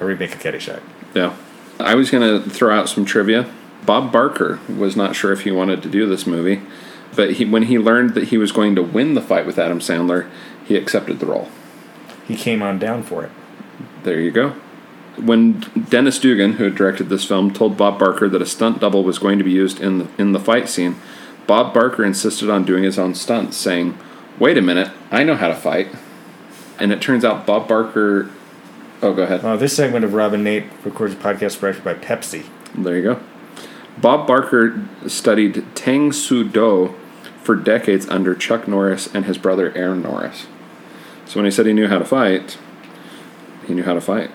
a 0.00 0.04
remake 0.04 0.34
of 0.34 0.40
Caddyshack. 0.40 0.82
Yeah. 1.14 1.34
I 1.78 1.94
was 1.94 2.10
going 2.10 2.42
to 2.42 2.50
throw 2.50 2.78
out 2.78 2.90
some 2.90 3.06
trivia. 3.06 3.50
Bob 3.84 4.12
Barker 4.12 4.60
was 4.68 4.96
not 4.96 5.16
sure 5.16 5.32
if 5.32 5.42
he 5.42 5.50
wanted 5.50 5.82
to 5.82 5.88
do 5.88 6.06
this 6.06 6.26
movie, 6.26 6.62
but 7.16 7.34
he, 7.34 7.44
when 7.44 7.64
he 7.64 7.78
learned 7.78 8.14
that 8.14 8.28
he 8.28 8.38
was 8.38 8.52
going 8.52 8.74
to 8.74 8.82
win 8.82 9.14
the 9.14 9.22
fight 9.22 9.46
with 9.46 9.58
Adam 9.58 9.80
Sandler, 9.80 10.28
he 10.64 10.76
accepted 10.76 11.18
the 11.18 11.26
role. 11.26 11.48
He 12.28 12.36
came 12.36 12.62
on 12.62 12.78
down 12.78 13.02
for 13.02 13.24
it. 13.24 13.32
There 14.04 14.20
you 14.20 14.30
go. 14.30 14.50
When 15.16 15.60
Dennis 15.88 16.18
Dugan, 16.18 16.54
who 16.54 16.64
had 16.64 16.76
directed 16.76 17.08
this 17.08 17.24
film, 17.24 17.52
told 17.52 17.76
Bob 17.76 17.98
Barker 17.98 18.28
that 18.28 18.40
a 18.40 18.46
stunt 18.46 18.80
double 18.80 19.02
was 19.02 19.18
going 19.18 19.38
to 19.38 19.44
be 19.44 19.50
used 19.50 19.80
in 19.80 19.98
the, 19.98 20.08
in 20.16 20.32
the 20.32 20.40
fight 20.40 20.68
scene, 20.68 20.96
Bob 21.46 21.74
Barker 21.74 22.04
insisted 22.04 22.48
on 22.48 22.64
doing 22.64 22.84
his 22.84 22.98
own 22.98 23.14
stunts, 23.14 23.56
saying, 23.56 23.98
wait 24.38 24.56
a 24.56 24.62
minute, 24.62 24.90
I 25.10 25.24
know 25.24 25.34
how 25.34 25.48
to 25.48 25.54
fight. 25.54 25.88
And 26.78 26.92
it 26.92 27.02
turns 27.02 27.24
out 27.24 27.46
Bob 27.46 27.66
Barker. 27.66 28.30
Oh, 29.02 29.12
go 29.12 29.24
ahead. 29.24 29.44
Uh, 29.44 29.56
this 29.56 29.74
segment 29.74 30.04
of 30.04 30.14
Robin 30.14 30.44
Nate 30.44 30.64
records 30.84 31.14
a 31.14 31.16
podcast 31.16 31.56
you 31.56 31.82
by 31.82 31.94
Pepsi. 31.94 32.46
There 32.74 32.96
you 32.96 33.02
go. 33.02 33.20
Bob 34.00 34.26
Barker 34.26 34.88
studied 35.06 35.64
Tang 35.74 36.12
Soo 36.12 36.48
Do 36.48 36.94
for 37.42 37.54
decades 37.54 38.08
under 38.08 38.34
Chuck 38.34 38.66
Norris 38.66 39.12
and 39.14 39.26
his 39.26 39.36
brother 39.36 39.76
Aaron 39.76 40.02
Norris. 40.02 40.46
So 41.26 41.36
when 41.36 41.44
he 41.44 41.50
said 41.50 41.66
he 41.66 41.72
knew 41.72 41.88
how 41.88 41.98
to 41.98 42.04
fight, 42.04 42.58
he 43.66 43.74
knew 43.74 43.82
how 43.82 43.94
to 43.94 44.00
fight. 44.00 44.30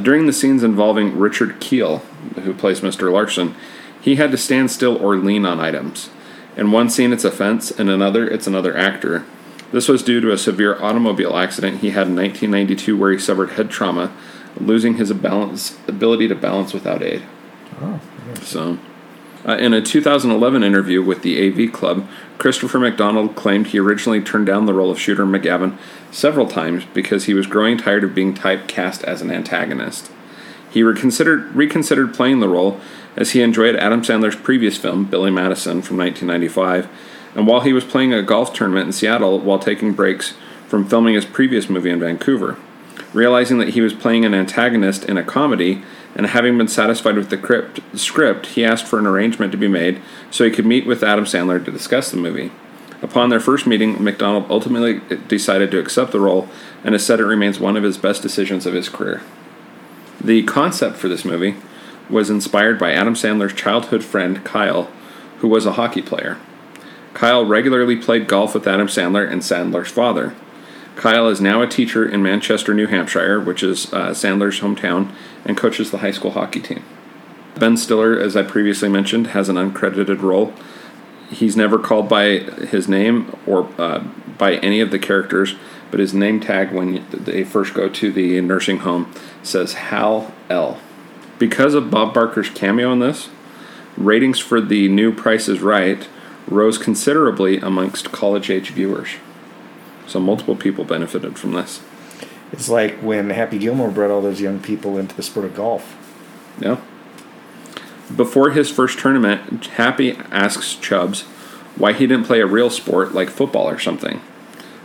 During 0.00 0.26
the 0.26 0.32
scenes 0.32 0.62
involving 0.62 1.18
Richard 1.18 1.58
Kiel, 1.58 1.98
who 2.42 2.52
plays 2.52 2.80
Mr. 2.80 3.10
Larson, 3.10 3.54
he 4.00 4.16
had 4.16 4.30
to 4.30 4.36
stand 4.36 4.70
still 4.70 4.96
or 4.96 5.16
lean 5.16 5.46
on 5.46 5.58
items. 5.58 6.10
In 6.56 6.70
one 6.70 6.90
scene, 6.90 7.12
it's 7.12 7.24
a 7.24 7.30
fence, 7.30 7.70
in 7.70 7.88
another, 7.88 8.28
it's 8.28 8.46
another 8.46 8.76
actor. 8.76 9.24
This 9.72 9.88
was 9.88 10.02
due 10.02 10.20
to 10.20 10.32
a 10.32 10.38
severe 10.38 10.80
automobile 10.80 11.36
accident 11.36 11.78
he 11.78 11.90
had 11.90 12.08
in 12.08 12.16
1992 12.16 12.96
where 12.96 13.12
he 13.12 13.18
suffered 13.18 13.50
head 13.50 13.70
trauma, 13.70 14.12
losing 14.60 14.94
his 14.94 15.12
balance, 15.12 15.78
ability 15.88 16.28
to 16.28 16.34
balance 16.34 16.72
without 16.72 17.02
aid. 17.02 17.22
Oh, 17.80 18.00
So, 18.42 18.78
uh, 19.46 19.56
in 19.56 19.72
a 19.72 19.80
2011 19.80 20.64
interview 20.64 21.02
with 21.02 21.22
the 21.22 21.46
AV 21.46 21.72
Club, 21.72 22.08
Christopher 22.38 22.78
McDonald 22.78 23.36
claimed 23.36 23.68
he 23.68 23.78
originally 23.78 24.20
turned 24.20 24.46
down 24.46 24.66
the 24.66 24.74
role 24.74 24.90
of 24.90 24.98
Shooter 24.98 25.24
McGavin 25.24 25.78
several 26.10 26.46
times 26.46 26.84
because 26.92 27.24
he 27.24 27.34
was 27.34 27.46
growing 27.46 27.78
tired 27.78 28.04
of 28.04 28.14
being 28.14 28.34
typecast 28.34 29.04
as 29.04 29.22
an 29.22 29.30
antagonist. 29.30 30.10
He 30.70 30.82
reconsidered 30.82 31.54
reconsidered 31.54 32.12
playing 32.12 32.40
the 32.40 32.48
role 32.48 32.80
as 33.16 33.30
he 33.30 33.40
enjoyed 33.40 33.76
Adam 33.76 34.02
Sandler's 34.02 34.36
previous 34.36 34.76
film, 34.76 35.04
Billy 35.04 35.30
Madison, 35.30 35.80
from 35.80 35.96
1995, 35.96 36.88
and 37.34 37.46
while 37.46 37.60
he 37.60 37.72
was 37.72 37.84
playing 37.84 38.12
a 38.12 38.22
golf 38.22 38.52
tournament 38.52 38.86
in 38.86 38.92
Seattle 38.92 39.38
while 39.38 39.58
taking 39.58 39.92
breaks 39.92 40.34
from 40.68 40.88
filming 40.88 41.14
his 41.14 41.24
previous 41.24 41.70
movie 41.70 41.90
in 41.90 42.00
Vancouver. 42.00 42.58
Realizing 43.16 43.56
that 43.60 43.70
he 43.70 43.80
was 43.80 43.94
playing 43.94 44.26
an 44.26 44.34
antagonist 44.34 45.06
in 45.06 45.16
a 45.16 45.24
comedy, 45.24 45.82
and 46.14 46.26
having 46.26 46.58
been 46.58 46.68
satisfied 46.68 47.16
with 47.16 47.30
the 47.30 47.38
crypt, 47.38 47.80
script, 47.98 48.44
he 48.48 48.62
asked 48.62 48.86
for 48.86 48.98
an 48.98 49.06
arrangement 49.06 49.52
to 49.52 49.58
be 49.58 49.68
made 49.68 50.02
so 50.30 50.44
he 50.44 50.50
could 50.50 50.66
meet 50.66 50.84
with 50.84 51.02
Adam 51.02 51.24
Sandler 51.24 51.64
to 51.64 51.72
discuss 51.72 52.10
the 52.10 52.18
movie. 52.18 52.52
Upon 53.00 53.30
their 53.30 53.40
first 53.40 53.66
meeting, 53.66 54.04
McDonald 54.04 54.44
ultimately 54.50 55.00
decided 55.28 55.70
to 55.70 55.78
accept 55.78 56.12
the 56.12 56.20
role 56.20 56.50
and 56.84 56.94
has 56.94 57.06
said 57.06 57.18
it 57.18 57.24
remains 57.24 57.58
one 57.58 57.74
of 57.78 57.84
his 57.84 57.96
best 57.96 58.20
decisions 58.20 58.66
of 58.66 58.74
his 58.74 58.90
career. 58.90 59.22
The 60.22 60.42
concept 60.42 60.98
for 60.98 61.08
this 61.08 61.24
movie 61.24 61.56
was 62.10 62.28
inspired 62.28 62.78
by 62.78 62.92
Adam 62.92 63.14
Sandler's 63.14 63.54
childhood 63.54 64.04
friend 64.04 64.44
Kyle, 64.44 64.90
who 65.38 65.48
was 65.48 65.64
a 65.64 65.72
hockey 65.72 66.02
player. 66.02 66.36
Kyle 67.14 67.46
regularly 67.46 67.96
played 67.96 68.28
golf 68.28 68.52
with 68.52 68.68
Adam 68.68 68.88
Sandler 68.88 69.26
and 69.26 69.40
Sandler's 69.40 69.90
father. 69.90 70.34
Kyle 70.96 71.28
is 71.28 71.42
now 71.42 71.60
a 71.60 71.66
teacher 71.66 72.08
in 72.08 72.22
Manchester, 72.22 72.72
New 72.72 72.86
Hampshire, 72.86 73.38
which 73.38 73.62
is 73.62 73.92
uh, 73.92 74.10
Sandler's 74.10 74.60
hometown, 74.60 75.12
and 75.44 75.56
coaches 75.56 75.90
the 75.90 75.98
high 75.98 76.10
school 76.10 76.30
hockey 76.32 76.60
team. 76.60 76.82
Ben 77.54 77.76
Stiller, 77.76 78.18
as 78.18 78.34
I 78.34 78.42
previously 78.42 78.88
mentioned, 78.88 79.28
has 79.28 79.48
an 79.48 79.56
uncredited 79.56 80.22
role. 80.22 80.54
He's 81.30 81.56
never 81.56 81.78
called 81.78 82.08
by 82.08 82.38
his 82.38 82.88
name 82.88 83.36
or 83.46 83.68
uh, 83.78 84.04
by 84.38 84.56
any 84.56 84.80
of 84.80 84.90
the 84.90 84.98
characters, 84.98 85.54
but 85.90 86.00
his 86.00 86.14
name 86.14 86.40
tag 86.40 86.72
when 86.72 87.06
they 87.10 87.44
first 87.44 87.74
go 87.74 87.88
to 87.88 88.10
the 88.10 88.40
nursing 88.40 88.78
home 88.78 89.12
says 89.42 89.74
Hal 89.74 90.32
L. 90.48 90.78
Because 91.38 91.74
of 91.74 91.90
Bob 91.90 92.14
Barker's 92.14 92.50
cameo 92.50 92.92
in 92.92 93.00
this, 93.00 93.28
ratings 93.96 94.38
for 94.38 94.60
the 94.60 94.88
new 94.88 95.12
Price 95.12 95.48
is 95.48 95.60
Right 95.60 96.08
rose 96.48 96.78
considerably 96.78 97.58
amongst 97.58 98.12
college 98.12 98.50
age 98.50 98.70
viewers. 98.70 99.10
So 100.06 100.20
multiple 100.20 100.56
people 100.56 100.84
benefited 100.84 101.38
from 101.38 101.52
this. 101.52 101.82
It's 102.52 102.68
like 102.68 102.96
when 102.98 103.30
Happy 103.30 103.58
Gilmore 103.58 103.90
brought 103.90 104.10
all 104.10 104.22
those 104.22 104.40
young 104.40 104.60
people 104.60 104.98
into 104.98 105.16
the 105.16 105.22
sport 105.22 105.46
of 105.46 105.54
golf. 105.54 105.96
Yeah. 106.58 106.80
Before 108.14 108.50
his 108.50 108.70
first 108.70 108.98
tournament, 108.98 109.66
Happy 109.66 110.12
asks 110.30 110.76
Chubbs 110.76 111.22
why 111.74 111.92
he 111.92 112.06
didn't 112.06 112.26
play 112.26 112.40
a 112.40 112.46
real 112.46 112.70
sport 112.70 113.12
like 113.12 113.28
football 113.28 113.68
or 113.68 113.78
something. 113.78 114.20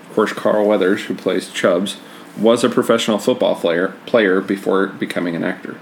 Of 0.10 0.16
course, 0.16 0.34
Carl 0.34 0.68
Weathers, 0.68 1.06
who 1.06 1.16
plays 1.16 1.50
Chubbs, 1.50 1.98
was 2.38 2.64
a 2.64 2.70
professional 2.70 3.20
football 3.20 3.56
player 3.56 3.90
player 4.06 4.42
before 4.42 4.88
becoming 4.88 5.36
an 5.36 5.44
actor. 5.44 5.78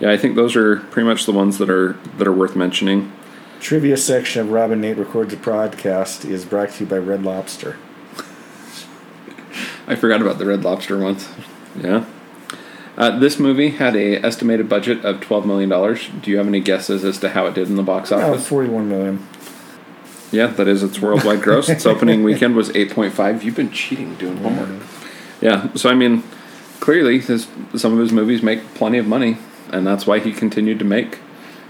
Yeah, 0.00 0.10
I 0.10 0.16
think 0.16 0.34
those 0.34 0.56
are 0.56 0.76
pretty 0.76 1.06
much 1.06 1.26
the 1.26 1.32
ones 1.32 1.58
that 1.58 1.68
are 1.68 1.92
that 2.16 2.26
are 2.26 2.32
worth 2.32 2.56
mentioning. 2.56 3.12
Trivia 3.60 3.98
section 3.98 4.40
of 4.40 4.50
Robin 4.50 4.80
Nate 4.80 4.96
records 4.96 5.34
a 5.34 5.36
podcast 5.36 6.24
is 6.24 6.46
brought 6.46 6.70
to 6.70 6.84
you 6.84 6.90
by 6.90 6.96
Red 6.96 7.22
Lobster. 7.22 7.76
I 9.90 9.96
forgot 9.96 10.22
about 10.22 10.38
the 10.38 10.46
Red 10.46 10.62
Lobster 10.62 10.96
ones. 10.98 11.28
Yeah. 11.76 12.04
Uh, 12.96 13.18
this 13.18 13.38
movie 13.38 13.70
had 13.70 13.96
a 13.96 14.24
estimated 14.24 14.68
budget 14.68 15.04
of 15.04 15.20
twelve 15.20 15.44
million 15.44 15.68
dollars. 15.68 16.08
Do 16.22 16.30
you 16.30 16.38
have 16.38 16.46
any 16.46 16.60
guesses 16.60 17.04
as 17.04 17.18
to 17.18 17.30
how 17.30 17.46
it 17.46 17.54
did 17.54 17.68
in 17.68 17.76
the 17.76 17.82
box 17.82 18.12
office? 18.12 18.46
41 18.46 18.88
million. 18.88 19.26
Yeah, 20.30 20.46
that 20.46 20.68
is 20.68 20.82
its 20.84 21.00
worldwide 21.00 21.42
gross. 21.42 21.68
its 21.68 21.86
opening 21.86 22.22
weekend 22.22 22.54
was 22.54 22.74
eight 22.76 22.90
point 22.90 23.12
five. 23.14 23.42
You've 23.42 23.56
been 23.56 23.72
cheating 23.72 24.14
doing 24.14 24.36
homework. 24.36 24.82
Yeah, 25.40 25.72
so 25.74 25.90
I 25.90 25.94
mean, 25.94 26.22
clearly, 26.78 27.18
his, 27.18 27.48
some 27.74 27.94
of 27.94 27.98
his 27.98 28.12
movies 28.12 28.42
make 28.42 28.74
plenty 28.74 28.98
of 28.98 29.06
money, 29.06 29.38
and 29.72 29.86
that's 29.86 30.06
why 30.06 30.20
he 30.20 30.32
continued 30.32 30.78
to 30.78 30.84
make 30.84 31.18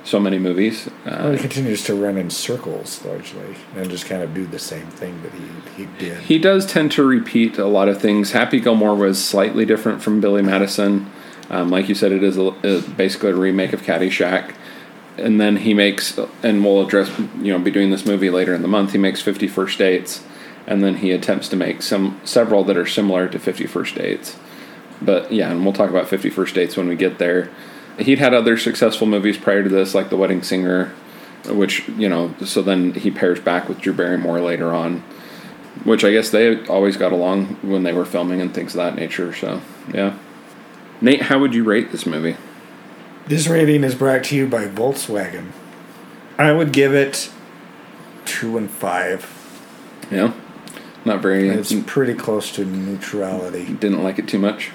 so 0.05 0.19
many 0.19 0.39
movies. 0.39 0.89
Well, 1.05 1.29
Uh, 1.29 1.33
he 1.33 1.39
continues 1.39 1.85
to 1.85 1.95
run 1.95 2.17
in 2.17 2.31
circles 2.31 3.05
largely 3.05 3.55
and 3.77 3.91
just 3.91 4.07
kind 4.07 4.23
of 4.23 4.33
do 4.35 4.47
the 4.47 4.59
same 4.59 4.87
thing 4.87 5.23
that 5.23 5.33
he, 5.33 5.85
he 5.85 5.89
did. 5.99 6.19
he 6.23 6.39
does 6.39 6.67
tend 6.67 6.93
to 6.93 7.03
repeat 7.03 7.59
a 7.59 7.67
lot 7.67 7.89
of 7.89 8.01
things. 8.01 8.33
Happy 8.33 8.61
Gilmore 8.61 8.95
was 8.95 9.23
slightly 9.23 9.65
different 9.65 10.03
from 10.03 10.21
Billy 10.21 10.43
Madison. 10.43 11.11
Um, 11.51 11.71
like 11.71 11.89
you 11.89 11.95
said, 11.95 12.13
it 12.13 12.23
is 12.23 12.39
a, 12.39 12.55
a, 12.63 12.81
basically 12.81 13.31
a 13.31 13.35
remake 13.35 13.73
of 13.73 13.83
Caddyshack. 13.83 14.55
And 15.19 15.41
then 15.41 15.57
he 15.59 15.75
makes, 15.75 16.19
and 16.43 16.65
we'll 16.65 16.87
address, 16.87 17.11
you 17.43 17.53
know, 17.53 17.59
be 17.59 17.71
doing 17.71 17.91
this 17.91 18.07
movie 18.07 18.31
later 18.31 18.55
in 18.55 18.63
the 18.63 18.69
month. 18.69 18.93
He 18.93 18.99
makes 18.99 19.21
Fifty 19.21 19.49
First 19.49 19.77
Dates, 19.79 20.23
and 20.67 20.83
then 20.83 20.97
he 20.99 21.11
attempts 21.11 21.49
to 21.49 21.57
make 21.57 21.83
some 21.83 22.19
several 22.25 22.65
that 22.65 22.77
are 22.77 22.87
similar 22.87 23.29
to 23.29 23.39
Fifty 23.39 23.67
First 23.67 23.97
Dates. 23.97 24.37
But 25.03 25.31
yeah, 25.31 25.51
and 25.51 25.63
we'll 25.65 25.75
talk 25.75 25.91
about 25.91 26.09
Fifty 26.09 26.31
First 26.31 26.55
Dates 26.55 26.77
when 26.77 26.89
we 26.89 26.97
get 26.97 27.19
there. 27.19 27.51
He'd 28.01 28.19
had 28.19 28.33
other 28.35 28.57
successful 28.57 29.07
movies 29.07 29.37
prior 29.37 29.63
to 29.63 29.69
this, 29.69 29.95
like 29.95 30.09
The 30.11 30.17
Wedding 30.17 30.43
Singer, 30.43 30.93
which 31.47 31.87
you 31.89 32.09
know. 32.09 32.35
So 32.45 32.63
then 32.63 32.95
he 32.95 33.11
pairs 33.11 33.41
back 33.41 33.69
with 33.69 33.81
Drew 33.81 33.93
Barrymore 33.93 34.41
later 34.41 34.73
on, 34.73 35.01
which 35.85 36.05
I 36.05 36.11
guess 36.11 36.31
they 36.31 36.65
always 36.67 36.97
got 36.97 37.13
along 37.13 37.57
when 37.63 37.83
they 37.83 37.93
were 37.93 38.05
filming 38.05 38.41
and 38.41 38.55
things 38.55 38.75
of 38.75 38.79
that 38.79 38.97
nature. 38.97 39.35
So 39.35 39.61
yeah, 39.93 40.17
Nate, 41.01 41.23
how 41.23 41.39
would 41.39 41.55
you 41.55 41.65
rate 41.65 41.93
this 41.93 42.07
movie? 42.07 42.37
This 43.27 43.47
rating 43.49 43.85
is 43.85 43.95
brought 43.95 44.25
to 44.25 44.37
you 44.37 44.47
by 44.47 44.67
Volkswagen. 44.67 45.53
I 46.39 46.53
would 46.53 46.73
give 46.73 46.95
it 46.95 47.31
two 48.25 48.57
and 48.57 48.71
five. 48.71 49.37
Yeah, 50.11 50.33
not 51.05 51.21
very. 51.21 51.49
It's 51.49 51.75
pretty 51.87 52.15
close 52.15 52.51
to 52.53 52.65
neutrality. 52.65 53.67
didn't 53.75 54.03
like 54.03 54.19
it 54.19 54.27
too 54.27 54.39
much. 54.39 54.71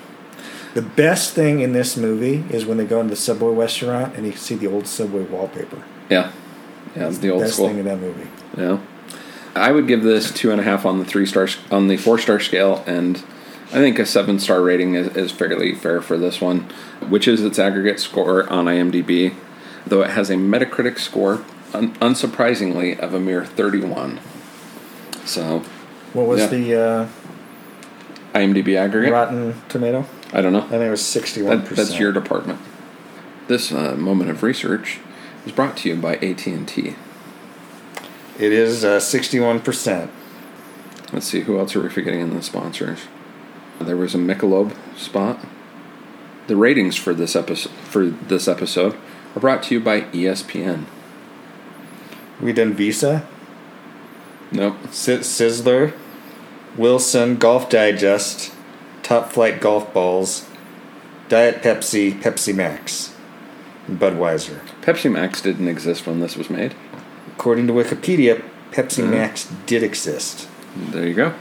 The 0.75 0.81
best 0.83 1.33
thing 1.33 1.61
in 1.61 1.71
this 1.73 1.95
movie 1.97 2.43
is 2.53 2.65
when 2.65 2.77
they 2.77 2.85
go 2.85 2.99
into 2.99 3.11
the 3.11 3.15
Subway 3.15 3.53
restaurant 3.55 4.15
and 4.15 4.25
you 4.25 4.33
can 4.33 4.39
see 4.41 4.55
the 4.55 4.67
old 4.67 4.87
Subway 4.87 5.23
wallpaper. 5.23 5.81
Yeah, 6.09 6.31
yeah, 6.95 7.07
it's 7.07 7.17
the 7.19 7.29
old 7.31 7.41
best 7.43 7.53
school. 7.55 7.69
thing 7.69 7.79
in 7.79 7.85
that 7.85 7.97
movie. 7.99 8.29
Yeah, 8.57 8.79
I 9.55 9.71
would 9.71 9.87
give 9.87 10.03
this 10.03 10.31
two 10.33 10.51
and 10.51 10.59
a 10.59 10.63
half 10.63 10.85
on 10.85 10.99
the 10.99 11.05
three 11.05 11.25
stars 11.25 11.57
on 11.71 11.87
the 11.87 11.95
four 11.97 12.19
star 12.19 12.39
scale, 12.41 12.83
and 12.85 13.17
I 13.69 13.79
think 13.79 13.97
a 13.99 14.05
seven 14.05 14.37
star 14.37 14.61
rating 14.61 14.95
is, 14.95 15.07
is 15.15 15.31
fairly 15.31 15.73
fair 15.73 16.01
for 16.01 16.17
this 16.17 16.41
one, 16.41 16.61
which 17.07 17.25
is 17.27 17.41
its 17.43 17.57
aggregate 17.57 17.99
score 18.01 18.47
on 18.49 18.65
IMDb, 18.65 19.33
though 19.87 20.01
it 20.01 20.09
has 20.11 20.29
a 20.29 20.35
Metacritic 20.35 20.99
score, 20.99 21.43
un- 21.73 21.93
unsurprisingly, 21.95 22.99
of 22.99 23.13
a 23.13 23.19
mere 23.19 23.45
thirty 23.45 23.79
one. 23.79 24.19
So, 25.23 25.63
What 26.11 26.27
was 26.27 26.41
Yeah. 26.41 26.47
the 26.47 26.75
uh, 26.75 27.07
IMDb 28.33 28.75
aggregate. 28.75 29.13
Rotten 29.13 29.55
Tomato? 29.69 30.05
I 30.35 30.41
don't 30.41 30.53
know. 30.53 30.63
I 30.65 30.69
think 30.69 30.83
it 30.83 30.89
was 30.91 31.03
sixty-one 31.05 31.59
That, 31.61 31.67
percent. 31.67 31.87
that's 31.87 31.99
your 31.99 32.11
department. 32.11 32.59
This 33.47 33.71
uh, 33.71 33.95
moment 33.95 34.29
of 34.29 34.43
research 34.43 34.99
is 35.45 35.51
brought 35.51 35.77
to 35.77 35.89
you 35.89 35.95
by 35.95 36.15
AT 36.17 36.45
and 36.47 36.67
T. 36.67 36.95
It 38.37 38.51
is 38.51 38.83
uh, 38.83 38.99
sixty-one 38.99 39.61
percent. 39.61 40.11
Let's 41.13 41.27
see 41.27 41.41
who 41.41 41.57
else 41.57 41.75
are 41.75 41.81
we 41.81 41.89
forgetting 41.89 42.19
in 42.19 42.35
the 42.35 42.41
sponsors. 42.43 42.99
There 43.79 43.95
was 43.97 44.13
a 44.13 44.17
Michelob 44.17 44.73
spot. 44.97 45.39
The 46.47 46.55
ratings 46.55 46.95
for 46.95 47.13
this 47.13 47.35
episode 47.35 47.71
for 47.71 48.05
this 48.07 48.47
episode 48.47 48.95
are 49.35 49.39
brought 49.39 49.63
to 49.63 49.75
you 49.75 49.79
by 49.79 50.01
ESPN. 50.01 50.85
We 52.41 52.51
done 52.53 52.73
Visa, 52.73 53.25
Nope. 54.51 54.75
Si- 54.91 55.17
Sizzler, 55.19 55.93
Wilson 56.77 57.37
Golf 57.37 57.69
Digest, 57.69 58.53
Top-Flite 59.05 59.61
Golf 59.61 59.93
Balls, 59.93 60.49
Diet 61.29 61.61
Pepsi, 61.61 62.19
Pepsi 62.19 62.55
Max, 62.55 63.15
and 63.87 63.99
Budweiser. 63.99 64.61
Pepsi 64.81 65.11
Max 65.11 65.41
didn't 65.41 65.67
exist 65.67 66.07
when 66.07 66.21
this 66.21 66.35
was 66.35 66.49
made. 66.49 66.73
According 67.27 67.67
to 67.67 67.73
Wikipedia, 67.73 68.43
Pepsi. 68.71 69.07
Max 69.07 69.45
did 69.67 69.83
exist. 69.83 70.47
There 70.75 71.07
you 71.07 71.13
go. 71.13 71.35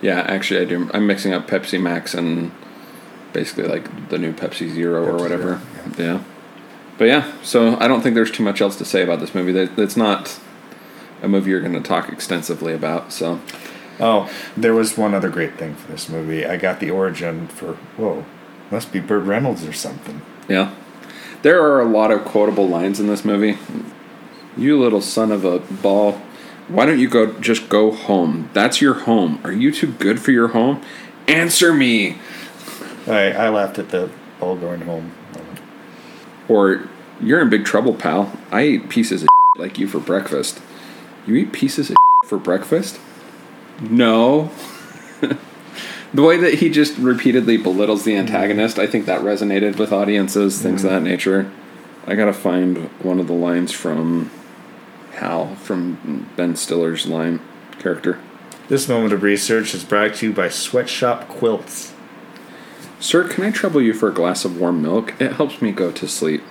Yeah, 0.00 0.20
actually, 0.20 0.60
I 0.60 0.66
do. 0.66 0.88
I'm 0.94 1.04
mixing 1.04 1.32
up 1.32 1.48
Pepsi 1.48 1.82
Max 1.82 2.14
and 2.14 2.52
basically 3.32 3.64
like 3.64 4.10
the 4.10 4.18
new 4.18 4.32
Pepsi 4.32 4.72
Zero 4.72 5.04
or 5.04 5.16
whatever. 5.16 5.60
Zero, 5.96 6.18
yeah. 6.18 6.22
But 6.96 7.06
yeah, 7.06 7.32
so 7.42 7.76
I 7.80 7.88
don't 7.88 8.02
think 8.02 8.14
there's 8.14 8.30
too 8.30 8.44
much 8.44 8.60
else 8.60 8.76
to 8.76 8.84
say 8.84 9.02
about 9.02 9.18
this 9.18 9.34
movie. 9.34 9.58
It's 9.82 9.96
not 9.96 10.38
a 11.22 11.28
movie 11.28 11.50
you're 11.50 11.60
going 11.60 11.72
to 11.72 11.80
talk 11.80 12.08
extensively 12.08 12.72
about. 12.72 13.12
So 13.12 13.40
Oh, 14.00 14.30
there 14.56 14.74
was 14.74 14.96
one 14.96 15.14
other 15.14 15.28
great 15.28 15.56
thing 15.58 15.74
for 15.74 15.90
this 15.90 16.08
movie. 16.08 16.46
I 16.46 16.56
got 16.56 16.80
the 16.80 16.90
origin 16.90 17.48
for 17.48 17.74
whoa, 17.96 18.24
must 18.70 18.92
be 18.92 19.00
Burt 19.00 19.24
Reynolds 19.24 19.64
or 19.66 19.72
something. 19.72 20.22
yeah, 20.48 20.74
there 21.42 21.62
are 21.62 21.80
a 21.80 21.84
lot 21.84 22.10
of 22.10 22.24
quotable 22.24 22.68
lines 22.68 23.00
in 23.00 23.06
this 23.08 23.24
movie. 23.24 23.58
You 24.56 24.78
little 24.78 25.00
son 25.00 25.30
of 25.32 25.44
a 25.44 25.58
ball. 25.60 26.20
Why 26.68 26.84
don't 26.84 26.98
you 26.98 27.08
go 27.08 27.32
just 27.40 27.68
go 27.68 27.90
home? 27.92 28.50
That's 28.52 28.80
your 28.80 28.94
home. 28.94 29.40
Are 29.44 29.52
you 29.52 29.72
too 29.72 29.92
good 29.92 30.20
for 30.20 30.32
your 30.32 30.48
home? 30.48 30.82
Answer 31.26 31.72
me. 31.72 32.18
I 33.06 33.32
I 33.32 33.48
laughed 33.48 33.78
at 33.78 33.88
the 33.90 34.10
ball 34.38 34.56
going 34.56 34.82
home. 34.82 35.12
Moment. 35.34 35.60
Or 36.48 36.88
you're 37.20 37.40
in 37.40 37.50
big 37.50 37.64
trouble, 37.64 37.94
pal. 37.94 38.32
I 38.52 38.64
eat 38.64 38.88
pieces 38.88 39.22
of 39.22 39.28
like 39.58 39.78
you 39.78 39.88
for 39.88 39.98
breakfast. 40.00 40.60
You 41.26 41.34
eat 41.36 41.52
pieces 41.52 41.90
of 41.90 41.96
for 42.26 42.38
breakfast? 42.38 43.00
No. 43.80 44.50
the 46.12 46.22
way 46.22 46.36
that 46.36 46.54
he 46.54 46.70
just 46.70 46.96
repeatedly 46.98 47.56
belittles 47.56 48.04
the 48.04 48.16
antagonist, 48.16 48.78
I 48.78 48.86
think 48.86 49.06
that 49.06 49.20
resonated 49.20 49.78
with 49.78 49.92
audiences, 49.92 50.60
things 50.60 50.84
of 50.84 50.90
that 50.90 51.02
nature. 51.02 51.50
I 52.06 52.14
gotta 52.14 52.32
find 52.32 52.88
one 53.02 53.20
of 53.20 53.26
the 53.26 53.34
lines 53.34 53.72
from 53.72 54.30
Hal 55.12 55.54
from 55.56 56.28
Ben 56.36 56.56
Stiller's 56.56 57.06
line 57.06 57.40
character. 57.78 58.20
This 58.68 58.88
moment 58.88 59.12
of 59.12 59.22
research 59.22 59.74
is 59.74 59.84
brought 59.84 60.14
to 60.16 60.28
you 60.28 60.32
by 60.32 60.48
Sweatshop 60.48 61.28
Quilts. 61.28 61.94
Sir, 63.00 63.28
can 63.28 63.44
I 63.44 63.50
trouble 63.50 63.80
you 63.80 63.94
for 63.94 64.08
a 64.08 64.14
glass 64.14 64.44
of 64.44 64.58
warm 64.58 64.82
milk? 64.82 65.14
It 65.20 65.32
helps 65.32 65.62
me 65.62 65.70
go 65.72 65.92
to 65.92 66.08
sleep. 66.08 66.42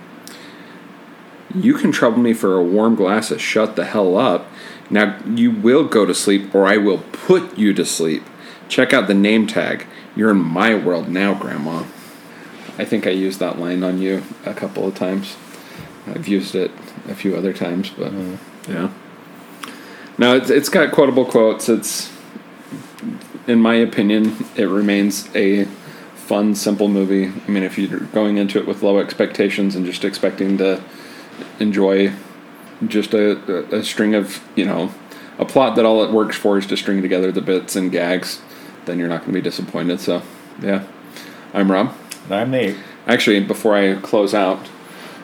You 1.53 1.75
can 1.75 1.91
trouble 1.91 2.19
me 2.19 2.33
for 2.33 2.55
a 2.55 2.63
warm 2.63 2.95
glass 2.95 3.31
of 3.31 3.41
shut 3.41 3.75
the 3.75 3.85
hell 3.85 4.17
up. 4.17 4.47
Now 4.89 5.19
you 5.25 5.51
will 5.51 5.85
go 5.85 6.05
to 6.05 6.13
sleep 6.13 6.53
or 6.55 6.65
I 6.65 6.77
will 6.77 6.99
put 6.99 7.57
you 7.57 7.73
to 7.73 7.85
sleep. 7.85 8.23
Check 8.69 8.93
out 8.93 9.07
the 9.07 9.13
name 9.13 9.47
tag. 9.47 9.85
You're 10.15 10.31
in 10.31 10.37
my 10.37 10.75
world 10.75 11.09
now, 11.09 11.33
Grandma. 11.33 11.85
I 12.77 12.85
think 12.85 13.07
I 13.07 13.11
used 13.11 13.39
that 13.39 13.59
line 13.59 13.83
on 13.83 14.01
you 14.01 14.23
a 14.45 14.53
couple 14.53 14.87
of 14.87 14.95
times. 14.95 15.35
I've 16.05 16.27
used 16.27 16.55
it 16.55 16.71
a 17.07 17.15
few 17.15 17.35
other 17.35 17.53
times, 17.53 17.89
but 17.89 18.11
mm-hmm. 18.11 18.71
yeah. 18.71 18.91
Now 20.17 20.33
it's, 20.33 20.49
it's 20.49 20.69
got 20.69 20.91
quotable 20.91 21.25
quotes. 21.25 21.69
It's, 21.69 22.11
in 23.47 23.61
my 23.61 23.75
opinion, 23.75 24.45
it 24.55 24.65
remains 24.65 25.33
a 25.35 25.65
fun, 26.15 26.55
simple 26.55 26.87
movie. 26.87 27.25
I 27.25 27.49
mean, 27.49 27.63
if 27.63 27.77
you're 27.77 27.99
going 27.99 28.37
into 28.37 28.59
it 28.59 28.67
with 28.67 28.83
low 28.83 28.99
expectations 28.99 29.75
and 29.75 29.85
just 29.85 30.03
expecting 30.03 30.57
to 30.57 30.83
enjoy 31.59 32.13
just 32.85 33.13
a, 33.13 33.31
a, 33.51 33.79
a 33.79 33.83
string 33.83 34.13
of, 34.13 34.43
you 34.55 34.65
know, 34.65 34.93
a 35.39 35.45
plot 35.45 35.75
that 35.75 35.85
all 35.85 36.03
it 36.03 36.11
works 36.11 36.35
for 36.35 36.57
is 36.57 36.65
to 36.67 36.77
string 36.77 37.01
together 37.01 37.31
the 37.31 37.41
bits 37.41 37.75
and 37.75 37.91
gags, 37.91 38.41
then 38.85 38.99
you're 38.99 39.07
not 39.07 39.21
going 39.21 39.33
to 39.33 39.39
be 39.39 39.41
disappointed. 39.41 39.99
So, 39.99 40.21
yeah. 40.61 40.85
I'm 41.53 41.71
Rob. 41.71 41.93
I'm 42.29 42.51
Nate. 42.51 42.75
Actually, 43.05 43.39
before 43.39 43.75
I 43.75 43.95
close 43.95 44.33
out, 44.33 44.67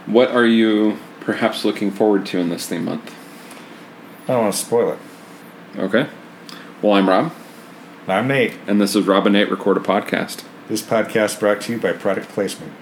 what 0.05 0.31
are 0.31 0.45
you 0.45 0.97
perhaps 1.19 1.65
looking 1.65 1.91
forward 1.91 2.25
to 2.27 2.39
in 2.39 2.49
this 2.49 2.67
theme 2.67 2.85
month? 2.85 3.13
I 4.23 4.27
don't 4.33 4.41
want 4.43 4.53
to 4.53 4.59
spoil 4.59 4.93
it. 4.93 4.99
Okay. 5.77 6.07
Well, 6.81 6.93
I'm 6.93 7.09
Rob, 7.09 7.33
I'm 8.07 8.27
Nate. 8.27 8.53
and 8.67 8.79
this 8.79 8.95
is 8.95 9.05
Rob 9.05 9.25
and 9.25 9.33
Nate 9.33 9.49
Record 9.49 9.77
a 9.77 9.79
Podcast. 9.79 10.43
This 10.67 10.81
podcast 10.81 11.39
brought 11.39 11.61
to 11.61 11.73
you 11.73 11.79
by 11.79 11.93
Product 11.93 12.29
Placement. 12.29 12.73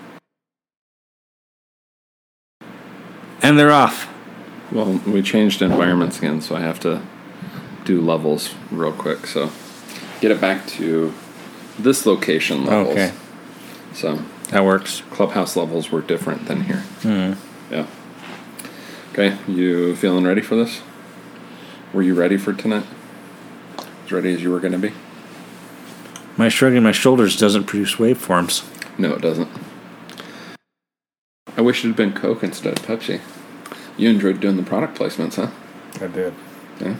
And 3.41 3.57
they're 3.57 3.71
off. 3.71 4.10
Well, 4.71 5.01
we 5.05 5.21
changed 5.21 5.61
environments 5.61 6.17
again, 6.17 6.41
so 6.41 6.55
I 6.55 6.61
have 6.61 6.79
to 6.81 7.01
do 7.83 7.99
levels 8.01 8.53
real 8.71 8.93
quick. 8.93 9.25
So, 9.27 9.51
get 10.21 10.31
it 10.31 10.39
back 10.39 10.65
to 10.67 11.13
this 11.77 12.05
location 12.05 12.65
levels. 12.65 12.93
Okay. 12.95 13.11
So, 13.93 14.19
That 14.49 14.63
works. 14.63 15.01
clubhouse 15.09 15.55
levels 15.57 15.91
were 15.91 16.01
different 16.01 16.45
than 16.45 16.61
here. 16.63 16.83
Mm-hmm. 17.01 17.73
Yeah. 17.73 17.87
Okay, 19.11 19.37
you 19.45 19.93
feeling 19.97 20.23
ready 20.23 20.41
for 20.41 20.55
this? 20.55 20.81
Were 21.91 22.01
you 22.01 22.13
ready 22.15 22.37
for 22.37 22.53
tonight? 22.53 22.85
As 24.05 24.11
ready 24.13 24.33
as 24.33 24.41
you 24.41 24.51
were 24.51 24.61
going 24.61 24.71
to 24.71 24.77
be? 24.79 24.93
My 26.37 26.47
shrugging 26.47 26.83
my 26.83 26.93
shoulders 26.93 27.35
doesn't 27.35 27.65
produce 27.65 27.95
waveforms. 27.95 28.63
No, 28.97 29.13
it 29.15 29.21
doesn't. 29.21 29.49
I 31.57 31.61
wish 31.61 31.83
it 31.83 31.87
had 31.87 31.97
been 31.97 32.13
Coke 32.13 32.41
instead 32.43 32.79
of 32.79 32.85
Pepsi. 32.85 33.19
You 33.97 34.09
enjoyed 34.09 34.39
doing 34.39 34.57
the 34.57 34.63
product 34.63 34.97
placements, 34.97 35.35
huh? 35.35 35.51
I 36.03 36.07
did. 36.07 36.33
Yeah. 36.79 36.95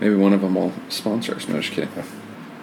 Maybe 0.00 0.14
one 0.14 0.32
of 0.32 0.40
them 0.40 0.54
will 0.54 0.72
sponsor 0.88 1.34
us. 1.34 1.48
No, 1.48 1.60
just 1.60 1.72
kidding. 1.72 1.90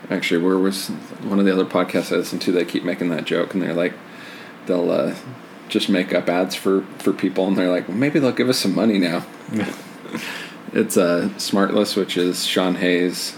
Actually, 0.09 0.41
where 0.43 0.57
was 0.57 0.87
one 1.23 1.39
of 1.39 1.45
the 1.45 1.53
other 1.53 1.65
podcasts 1.65 2.11
I 2.11 2.17
listen 2.17 2.39
to? 2.39 2.51
They 2.51 2.65
keep 2.65 2.83
making 2.83 3.09
that 3.09 3.25
joke, 3.25 3.53
and 3.53 3.61
they're 3.61 3.73
like, 3.73 3.93
they'll 4.67 4.91
uh, 4.91 5.15
just 5.67 5.89
make 5.89 6.13
up 6.13 6.29
ads 6.29 6.55
for 6.55 6.81
for 6.99 7.11
people, 7.13 7.47
and 7.47 7.57
they're 7.57 7.71
like, 7.71 7.87
well, 7.87 7.97
maybe 7.97 8.19
they'll 8.19 8.31
give 8.31 8.49
us 8.49 8.59
some 8.59 8.75
money 8.75 8.99
now. 8.99 9.25
it's 10.73 10.97
uh, 10.97 11.29
Smartless, 11.37 11.97
which 11.97 12.17
is 12.17 12.45
Sean 12.45 12.75
Hayes, 12.75 13.35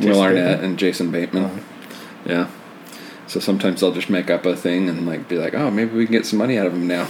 Will 0.00 0.20
Arnett, 0.20 0.44
Bateman? 0.44 0.64
and 0.64 0.78
Jason 0.78 1.10
Bateman. 1.10 1.44
Uh-huh. 1.44 1.60
Yeah. 2.24 2.50
So 3.26 3.40
sometimes 3.40 3.80
they'll 3.80 3.92
just 3.92 4.10
make 4.10 4.30
up 4.30 4.46
a 4.46 4.56
thing 4.56 4.88
and 4.88 5.06
like 5.06 5.28
be 5.28 5.36
like, 5.36 5.54
oh, 5.54 5.70
maybe 5.70 5.96
we 5.96 6.06
can 6.06 6.12
get 6.12 6.26
some 6.26 6.38
money 6.38 6.58
out 6.58 6.66
of 6.66 6.72
them 6.72 6.86
now. 6.86 7.08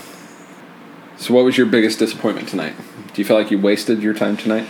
So, 1.18 1.32
what 1.34 1.44
was 1.44 1.56
your 1.56 1.66
biggest 1.66 1.98
disappointment 1.98 2.48
tonight? 2.48 2.74
Do 3.14 3.22
you 3.22 3.24
feel 3.24 3.36
like 3.38 3.50
you 3.50 3.58
wasted 3.58 4.02
your 4.02 4.14
time 4.14 4.36
tonight? 4.36 4.66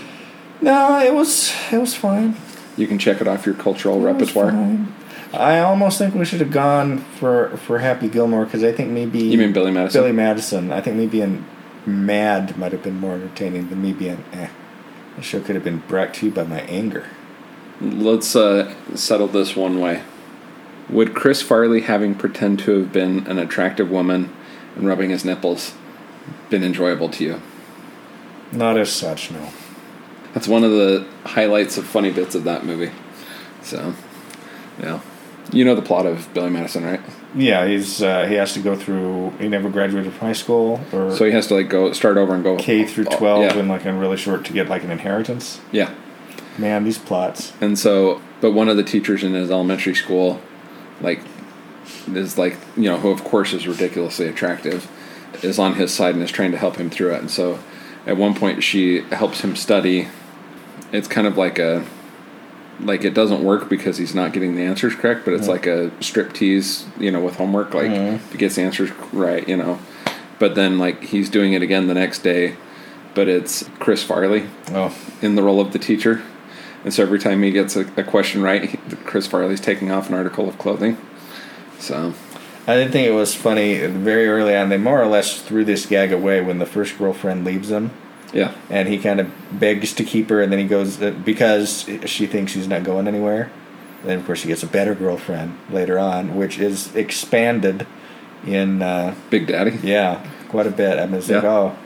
No, 0.61 0.99
it 1.01 1.13
was 1.15 1.53
it 1.73 1.79
was 1.79 1.95
fine. 1.95 2.37
You 2.77 2.87
can 2.87 2.99
check 2.99 3.21
it 3.21 3.29
off 3.29 3.47
your 3.47 3.55
cultural 3.55 3.97
It 3.97 4.13
was 4.15 4.21
repertoire. 4.35 4.51
fine. 4.53 4.95
I 5.33 5.59
almost 5.59 5.99
think 5.99 6.15
we 6.15 6.25
should 6.25 6.41
have 6.41 6.53
gone 6.53 6.99
for 6.99 7.57
for 7.59 7.79
Happy 7.81 8.09
Gilmore 8.09 8.45
because 8.45 8.63
I 8.63 8.73
think 8.73 8.91
maybe 8.91 9.19
You 9.19 9.39
mean 9.39 9.53
Billy 9.53 9.71
Madison? 9.73 10.01
Billy 10.03 10.13
Madison. 10.13 10.73
I 10.73 10.81
think 10.81 10.97
me 10.97 11.07
being 11.07 11.45
mad 11.85 12.57
might 12.57 12.73
have 12.73 12.83
been 12.83 12.99
more 13.01 13.15
entertaining 13.15 13.69
than 13.69 13.83
me 13.83 13.93
being 13.93 14.25
eh. 14.33 14.49
The 15.17 15.23
show 15.23 15.41
could 15.41 15.55
have 15.55 15.65
been 15.65 15.79
brought 15.89 16.15
to 16.15 16.27
you 16.27 16.33
by 16.33 16.45
my 16.45 16.61
anger. 16.63 17.07
Let's 17.81 18.37
uh, 18.37 18.73
settle 18.95 19.27
this 19.29 19.57
one 19.57 19.81
way. 19.81 20.03
Would 20.89 21.15
Chris 21.15 21.43
Farley 21.43 21.81
having 21.83 22.15
pretend 22.15 22.61
to 22.61 22.79
have 22.79 22.93
been 22.93 23.27
an 23.27 23.39
attractive 23.39 23.91
woman 23.91 24.33
and 24.77 24.87
rubbing 24.87 25.11
his 25.11 25.25
nipples 25.25 25.75
been 26.51 26.62
enjoyable 26.65 27.09
to 27.11 27.25
you? 27.25 27.43
Not 28.53 28.77
as 28.79 28.91
such, 28.93 29.31
no. 29.31 29.49
That's 30.35 30.49
one 30.49 30.65
of 30.65 30.71
the 30.71 31.07
highlights 31.25 31.79
of 31.79 31.87
funny 31.87 32.11
bits 32.12 32.35
of 32.35 32.45
that 32.45 32.65
movie. 32.65 32.93
So, 33.62 33.95
yeah. 34.81 35.01
You 35.53 35.65
know 35.65 35.75
the 35.75 35.83
plot 35.83 36.07
of 36.07 36.33
Billy 36.35 36.51
Madison, 36.51 36.85
right? 36.85 37.01
Yeah, 37.35 37.67
he's 37.67 38.03
uh, 38.03 38.27
he 38.27 38.35
has 38.35 38.53
to 38.55 38.61
go 38.61 38.75
through. 38.77 39.31
He 39.39 39.49
never 39.49 39.69
graduated 39.69 40.12
from 40.12 40.21
high 40.27 40.33
school 40.33 40.81
or 40.93 41.15
So 41.15 41.25
he 41.25 41.31
has 41.33 41.47
to 41.49 41.55
like 41.55 41.69
go 41.69 41.93
start 41.93 42.17
over 42.17 42.35
and 42.35 42.43
go 42.43 42.57
K 42.57 42.85
through 42.85 43.05
twelve, 43.05 43.43
Yeah. 43.43 43.57
and 43.59 43.69
like 43.69 43.85
in 43.87 43.99
really 43.99 44.17
short 44.17 44.45
to 44.47 44.53
get 44.53 44.69
like 44.69 44.83
an 44.83 44.91
inheritance. 44.91 45.61
yeah. 45.73 45.95
Man, 46.59 46.85
these 46.85 46.97
plots. 46.99 47.53
And 47.61 47.79
so, 47.79 48.23
but 48.41 48.53
one 48.53 48.69
of 48.71 48.77
the 48.79 48.83
teachers 48.83 49.23
in 49.23 49.35
his 49.35 49.51
elementary 49.51 49.95
school, 49.95 50.41
like, 51.03 51.21
is 52.09 52.39
like, 52.39 52.57
you 52.79 52.85
know, 52.85 52.97
who 52.99 53.11
of 53.11 53.23
course 53.25 53.53
is 53.53 53.69
ridiculously 53.69 54.27
attractive, 54.27 54.91
is 55.43 55.59
on 55.59 55.75
his 55.75 55.93
side 55.93 56.15
and 56.15 56.23
is 56.23 56.31
trying 56.31 56.53
to 56.53 56.59
help 56.59 56.77
him 56.77 56.91
through 56.91 57.15
it. 57.15 57.21
And 57.21 57.31
so, 57.31 57.59
at 58.07 58.17
one 58.17 58.35
point, 58.35 58.62
she 58.62 59.01
helps 59.03 59.41
him 59.41 59.57
study. 59.57 60.09
It's 60.93 61.09
kind 61.09 61.27
of 61.27 61.37
like 61.37 61.59
a, 61.59 61.85
like 62.81 63.05
it 63.05 63.15
doesn't 63.15 63.43
work 63.43 63.69
because 63.69 63.99
he's 63.99 64.15
not 64.15 64.33
getting 64.33 64.55
the 64.55 64.62
answers 64.62 64.95
correct, 64.95 65.25
but 65.25 65.35
it's 65.35 65.49
like 65.49 65.67
a 65.67 65.91
strip 66.03 66.33
tease, 66.33 66.87
you 66.99 67.11
know, 67.11 67.21
with 67.21 67.37
homework. 67.37 67.75
Like 67.75 67.91
if 67.91 68.33
he 68.33 68.39
gets 68.39 68.55
the 68.57 68.62
answers 68.62 68.91
right, 69.12 69.47
you 69.49 69.57
know, 69.57 69.79
but 70.39 70.55
then 70.55 70.79
like 70.79 71.03
he's 71.03 71.29
doing 71.31 71.53
it 71.55 71.62
again 71.62 71.87
the 71.89 71.95
next 71.95 72.21
day, 72.21 72.57
but 73.15 73.29
it's 73.29 73.69
Chris 73.79 74.05
Farley 74.05 74.47
Oh, 74.69 74.97
in 75.23 75.35
the 75.35 75.43
role 75.43 75.61
of 75.61 75.73
the 75.73 75.79
teacher. 75.79 76.23
And 76.85 76.95
so 76.95 77.03
every 77.03 77.19
time 77.19 77.43
he 77.43 77.51
gets 77.51 77.75
a, 77.75 77.81
a 77.99 78.05
question 78.05 78.43
right, 78.43 78.71
he, 78.71 78.77
Chris 79.05 79.27
Farley's 79.27 79.61
taking 79.61 79.91
off 79.91 80.09
an 80.09 80.15
article 80.15 80.49
of 80.49 80.57
clothing. 80.59 80.99
So, 81.81 82.15
I 82.67 82.77
did 82.77 82.93
think 82.93 83.07
it 83.07 83.13
was 83.13 83.35
funny. 83.35 83.87
Very 83.87 84.27
early 84.27 84.57
on, 84.57 84.69
they 84.69 84.79
more 84.79 85.01
or 85.01 85.07
less 85.07 85.41
threw 85.41 85.65
this 85.65 85.87
gag 85.87 86.13
away 86.13 86.41
when 86.41 86.59
the 86.59 86.67
first 86.67 86.99
girlfriend 86.99 87.45
leaves 87.45 87.71
him, 87.71 87.93
yeah. 88.33 88.55
and 88.69 88.89
he 88.89 88.99
kind 88.99 89.21
of 89.21 89.31
begs 89.53 89.93
to 89.95 90.05
keep 90.05 90.29
her, 90.31 90.43
and 90.43 90.51
then 90.53 90.59
he 90.59 90.67
goes 90.67 91.01
uh, 91.01 91.13
because 91.25 91.89
she 92.07 92.27
thinks 92.27 92.55
he's 92.55 92.69
not 92.69 92.83
going 92.83 93.07
anywhere. 93.07 93.51
Then 94.05 94.19
of 94.19 94.27
course 94.27 94.43
he 94.43 94.49
gets 94.49 94.63
a 94.63 94.67
better 94.67 94.95
girlfriend 94.95 95.59
later 95.71 95.99
on, 95.99 96.37
which 96.37 96.59
is 96.59 96.95
expanded 96.95 97.87
in 98.47 98.83
uh, 98.83 99.15
Big 99.31 99.47
Daddy. 99.47 99.79
yeah 99.83 100.25
quite 100.49 100.67
a 100.67 100.71
bit. 100.71 100.99
I 100.99 101.07
mean, 101.07 101.17
it's 101.17 101.29
like 101.29 101.45
oh, 101.45 101.77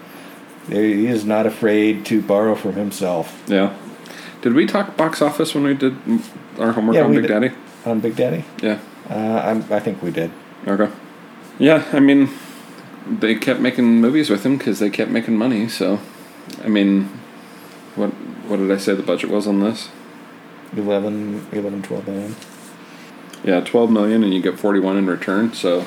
he 0.68 1.06
is 1.06 1.24
not 1.24 1.46
afraid 1.46 2.06
to 2.06 2.22
borrow 2.22 2.54
from 2.54 2.74
himself. 2.74 3.42
Yeah. 3.48 3.76
Did 4.42 4.54
we 4.54 4.66
talk 4.66 4.96
box 4.96 5.20
office 5.20 5.54
when 5.54 5.64
we 5.64 5.74
did 5.74 5.96
our 6.58 6.72
homework 6.72 6.96
Yeah, 6.96 7.04
on 7.04 7.12
Big 7.12 7.22
did. 7.22 7.28
Daddy? 7.28 7.50
On 7.84 8.00
Big 8.00 8.16
Daddy? 8.16 8.44
Yeah. 8.62 8.78
Uh, 9.08 9.42
I'm, 9.44 9.72
I 9.72 9.80
think 9.80 10.02
we 10.02 10.10
did. 10.10 10.30
Okay. 10.66 10.90
Yeah, 11.58 11.88
I 11.92 12.00
mean, 12.00 12.30
they 13.06 13.34
kept 13.34 13.60
making 13.60 14.00
movies 14.00 14.30
with 14.30 14.44
him 14.44 14.58
because 14.58 14.78
they 14.78 14.90
kept 14.90 15.10
making 15.10 15.36
money. 15.36 15.68
So, 15.68 16.00
I 16.64 16.68
mean, 16.68 17.04
what 17.94 18.10
what 18.48 18.56
did 18.58 18.70
I 18.70 18.76
say 18.76 18.94
the 18.94 19.02
budget 19.02 19.30
was 19.30 19.46
on 19.46 19.60
this? 19.60 19.88
11, 20.76 21.48
11 21.52 21.82
12 21.82 22.06
million. 22.06 22.36
Yeah, 23.42 23.60
twelve 23.60 23.90
million, 23.90 24.22
and 24.22 24.34
you 24.34 24.42
get 24.42 24.58
forty 24.58 24.80
one 24.80 24.96
in 24.96 25.06
return. 25.06 25.52
So, 25.54 25.86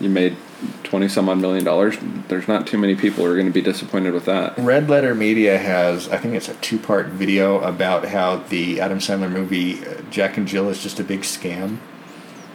you 0.00 0.08
made 0.08 0.36
twenty 0.82 1.08
some 1.08 1.28
odd 1.28 1.38
million 1.38 1.64
dollars. 1.64 1.96
There's 2.28 2.48
not 2.48 2.66
too 2.66 2.78
many 2.78 2.96
people 2.96 3.24
who 3.24 3.30
are 3.30 3.34
going 3.34 3.46
to 3.46 3.52
be 3.52 3.62
disappointed 3.62 4.12
with 4.12 4.24
that. 4.24 4.58
Red 4.58 4.88
Letter 4.88 5.14
Media 5.14 5.56
has, 5.56 6.08
I 6.08 6.18
think 6.18 6.34
it's 6.34 6.48
a 6.48 6.54
two 6.54 6.78
part 6.78 7.06
video 7.06 7.60
about 7.60 8.06
how 8.06 8.38
the 8.38 8.80
Adam 8.80 8.98
Sandler 8.98 9.30
movie 9.30 9.86
uh, 9.86 10.02
Jack 10.10 10.36
and 10.36 10.48
Jill 10.48 10.68
is 10.68 10.82
just 10.82 10.98
a 10.98 11.04
big 11.04 11.20
scam. 11.20 11.78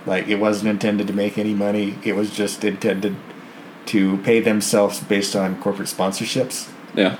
Like, 0.05 0.27
it 0.27 0.35
wasn't 0.35 0.69
intended 0.69 1.07
to 1.07 1.13
make 1.13 1.37
any 1.37 1.53
money, 1.53 1.97
it 2.03 2.13
was 2.13 2.31
just 2.31 2.63
intended 2.63 3.15
to 3.87 4.17
pay 4.19 4.39
themselves 4.39 4.99
based 5.01 5.35
on 5.35 5.59
corporate 5.61 5.87
sponsorships. 5.87 6.69
Yeah, 6.95 7.17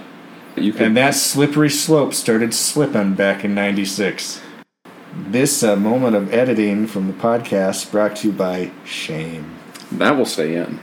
you 0.56 0.72
could. 0.72 0.82
And 0.84 0.98
that 0.98 1.16
slippery 1.16 1.70
slope 1.70 2.14
started 2.14 2.54
slipping 2.54 3.16
back 3.16 3.44
in 3.44 3.56
96. 3.56 4.42
This 5.14 5.64
uh, 5.64 5.76
moment 5.76 6.16
of 6.16 6.34
editing 6.34 6.86
from 6.88 7.08
the 7.08 7.14
podcast 7.14 7.92
brought 7.92 8.18
to 8.18 8.28
you 8.28 8.34
by 8.34 8.72
Shame. 8.86 9.58
that 9.92 10.16
will 10.16 10.26
stay 10.26 10.56
in. 10.56 10.80